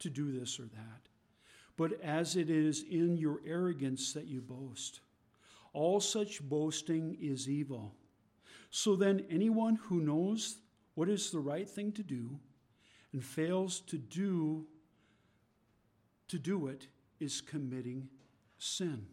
to 0.00 0.10
do 0.10 0.32
this 0.38 0.58
or 0.58 0.64
that 0.64 1.08
but 1.76 2.00
as 2.02 2.36
it 2.36 2.50
is 2.50 2.84
in 2.88 3.16
your 3.16 3.40
arrogance 3.46 4.12
that 4.12 4.26
you 4.26 4.40
boast. 4.40 5.00
All 5.72 6.00
such 6.00 6.42
boasting 6.42 7.16
is 7.20 7.48
evil. 7.48 7.94
So 8.70 8.96
then, 8.96 9.24
anyone 9.28 9.76
who 9.76 10.00
knows 10.00 10.58
what 10.94 11.08
is 11.08 11.30
the 11.30 11.40
right 11.40 11.68
thing 11.68 11.92
to 11.92 12.02
do 12.02 12.38
and 13.12 13.24
fails 13.24 13.80
to 13.80 13.98
do 13.98 14.66
to 16.28 16.38
do 16.38 16.66
it 16.68 16.86
is 17.20 17.40
committing 17.40 18.08
sin. 18.58 19.06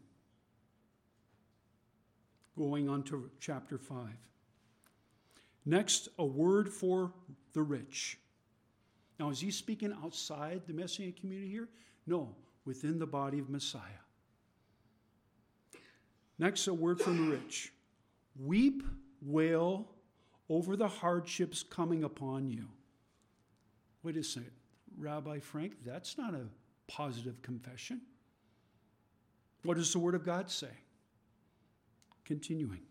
Going 2.58 2.90
on 2.90 3.04
to 3.04 3.30
chapter 3.40 3.78
5. 3.78 4.08
Next, 5.66 6.10
a 6.18 6.26
word 6.26 6.70
for 6.70 7.14
the 7.54 7.62
rich. 7.62 8.18
Now, 9.20 9.30
is 9.30 9.40
he 9.40 9.52
speaking 9.52 9.96
outside 10.04 10.64
the 10.68 10.74
Messianic 10.74 11.20
community 11.20 11.52
here? 11.52 11.70
No, 12.08 12.36
within 12.66 12.98
the 12.98 13.06
body 13.06 13.40
of 13.40 13.50
Messiah. 13.50 13.82
Next, 16.40 16.68
a 16.68 16.74
word 16.74 17.00
from 17.00 17.18
the 17.18 17.38
rich 17.38 17.72
weep, 18.40 18.84
wail 19.22 19.88
over 20.50 20.76
the 20.76 20.88
hardships 20.88 21.64
coming 21.64 22.04
upon 22.04 22.50
you. 22.50 22.68
Wait 24.04 24.18
a 24.18 24.24
second, 24.24 24.52
Rabbi 24.98 25.40
Frank, 25.40 25.78
that's 25.86 26.18
not 26.18 26.34
a 26.34 26.48
positive 26.92 27.42
confession. 27.42 28.02
What 29.64 29.78
does 29.78 29.94
the 29.94 30.00
Word 30.00 30.16
of 30.16 30.26
God 30.26 30.50
say? 30.50 30.72
Continuing. 32.26 32.82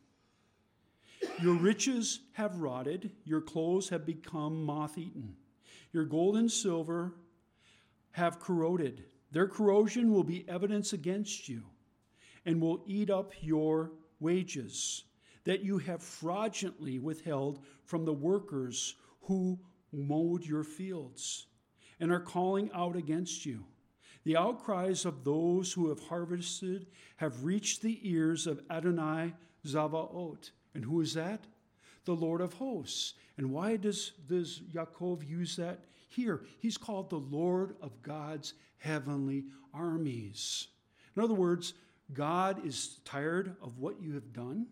Your 1.42 1.55
riches 1.55 2.20
have 2.32 2.57
rotted, 2.57 3.11
your 3.24 3.42
clothes 3.42 3.90
have 3.90 4.07
become 4.07 4.64
moth 4.64 4.96
eaten, 4.96 5.36
your 5.92 6.05
gold 6.05 6.36
and 6.36 6.51
silver 6.51 7.14
have 8.12 8.40
corroded, 8.40 9.05
their 9.32 9.46
corrosion 9.46 10.12
will 10.12 10.24
be 10.24 10.48
evidence 10.48 10.92
against 10.92 11.48
you 11.48 11.62
and 12.46 12.61
will 12.61 12.82
eat 12.86 13.11
up 13.11 13.32
your 13.42 13.92
wages 14.18 15.05
that 15.44 15.62
you 15.62 15.78
have 15.78 16.03
fraudulently 16.03 16.98
withheld 16.98 17.64
from 17.84 18.05
the 18.05 18.12
workers 18.12 18.96
who 19.22 19.59
mowed 19.92 20.44
your 20.44 20.64
fields 20.64 21.46
and 22.01 22.11
are 22.11 22.20
calling 22.20 22.70
out 22.74 22.96
against 22.96 23.44
you. 23.44 23.64
The 24.25 24.37
outcries 24.37 25.05
of 25.05 25.25
those 25.25 25.73
who 25.73 25.89
have 25.89 26.01
harvested 26.01 26.87
have 27.16 27.45
reached 27.45 27.83
the 27.83 27.99
ears 28.03 28.47
of 28.47 28.61
Adonai 28.71 29.33
Zavaot. 29.66 30.51
And 30.75 30.85
who 30.85 31.01
is 31.01 31.14
that? 31.14 31.41
The 32.05 32.14
Lord 32.14 32.41
of 32.41 32.55
hosts. 32.55 33.14
And 33.39 33.51
why 33.51 33.77
does, 33.77 34.12
does 34.29 34.61
Yaakov 34.73 35.27
use 35.29 35.57
that 35.57 35.81
Here, 36.11 36.43
he's 36.59 36.77
called 36.77 37.09
the 37.09 37.16
Lord 37.16 37.77
of 37.81 38.03
God's 38.03 38.55
heavenly 38.79 39.45
armies. 39.73 40.66
In 41.16 41.23
other 41.23 41.35
words, 41.35 41.73
God 42.12 42.66
is 42.66 42.99
tired 43.05 43.55
of 43.62 43.79
what 43.79 44.03
you 44.03 44.14
have 44.14 44.33
done. 44.33 44.66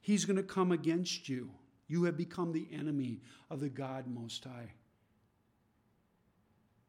He's 0.00 0.24
going 0.24 0.36
to 0.36 0.42
come 0.42 0.72
against 0.72 1.28
you. 1.28 1.50
You 1.88 2.04
have 2.04 2.16
become 2.16 2.52
the 2.52 2.66
enemy 2.72 3.20
of 3.50 3.60
the 3.60 3.68
God 3.68 4.06
Most 4.06 4.44
High. 4.44 4.72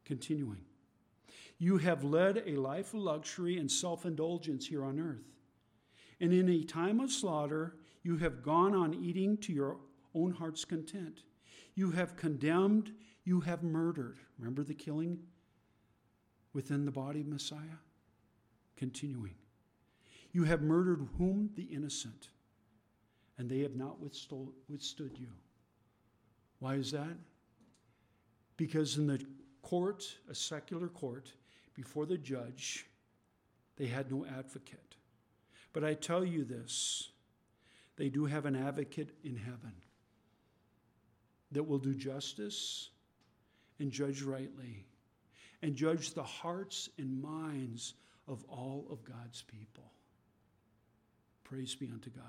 Continuing. 0.06 0.64
You 1.58 1.78
have 1.78 2.04
led 2.04 2.42
a 2.46 2.56
life 2.56 2.92
of 2.92 3.00
luxury 3.00 3.58
and 3.58 3.70
self 3.70 4.04
indulgence 4.04 4.66
here 4.66 4.84
on 4.84 5.00
earth. 5.00 5.26
And 6.20 6.32
in 6.32 6.48
a 6.48 6.62
time 6.62 7.00
of 7.00 7.10
slaughter, 7.10 7.76
you 8.02 8.16
have 8.18 8.42
gone 8.42 8.74
on 8.74 8.94
eating 8.94 9.36
to 9.38 9.52
your 9.52 9.78
own 10.14 10.32
heart's 10.32 10.64
content. 10.64 11.22
You 11.74 11.90
have 11.90 12.16
condemned, 12.16 12.92
you 13.24 13.40
have 13.40 13.62
murdered. 13.62 14.18
Remember 14.38 14.62
the 14.62 14.74
killing 14.74 15.18
within 16.52 16.84
the 16.84 16.90
body 16.90 17.20
of 17.20 17.26
Messiah? 17.26 17.80
Continuing. 18.76 19.34
You 20.32 20.44
have 20.44 20.62
murdered 20.62 21.06
whom? 21.18 21.50
The 21.54 21.64
innocent. 21.64 22.28
And 23.38 23.50
they 23.50 23.60
have 23.60 23.76
not 23.76 24.00
withstood 24.00 25.18
you. 25.18 25.28
Why 26.58 26.74
is 26.74 26.90
that? 26.92 27.16
Because 28.56 28.96
in 28.96 29.06
the 29.06 29.22
court, 29.62 30.16
a 30.30 30.34
secular 30.34 30.88
court, 30.88 31.32
before 31.76 32.06
the 32.06 32.16
judge, 32.16 32.86
they 33.76 33.86
had 33.86 34.10
no 34.10 34.24
advocate. 34.26 34.96
But 35.72 35.84
I 35.84 35.94
tell 35.94 36.24
you 36.24 36.44
this 36.44 37.10
they 37.96 38.08
do 38.08 38.24
have 38.24 38.46
an 38.46 38.56
advocate 38.56 39.10
in 39.22 39.36
heaven 39.36 39.72
that 41.52 41.62
will 41.62 41.78
do 41.78 41.94
justice 41.94 42.90
and 43.78 43.90
judge 43.90 44.22
rightly 44.22 44.86
and 45.62 45.74
judge 45.74 46.14
the 46.14 46.22
hearts 46.22 46.88
and 46.98 47.22
minds 47.22 47.94
of 48.26 48.44
all 48.48 48.86
of 48.90 49.04
God's 49.04 49.42
people. 49.42 49.92
Praise 51.44 51.74
be 51.74 51.90
unto 51.92 52.10
God. 52.10 52.24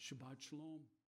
Shabbat 0.00 0.40
Shalom. 0.40 0.80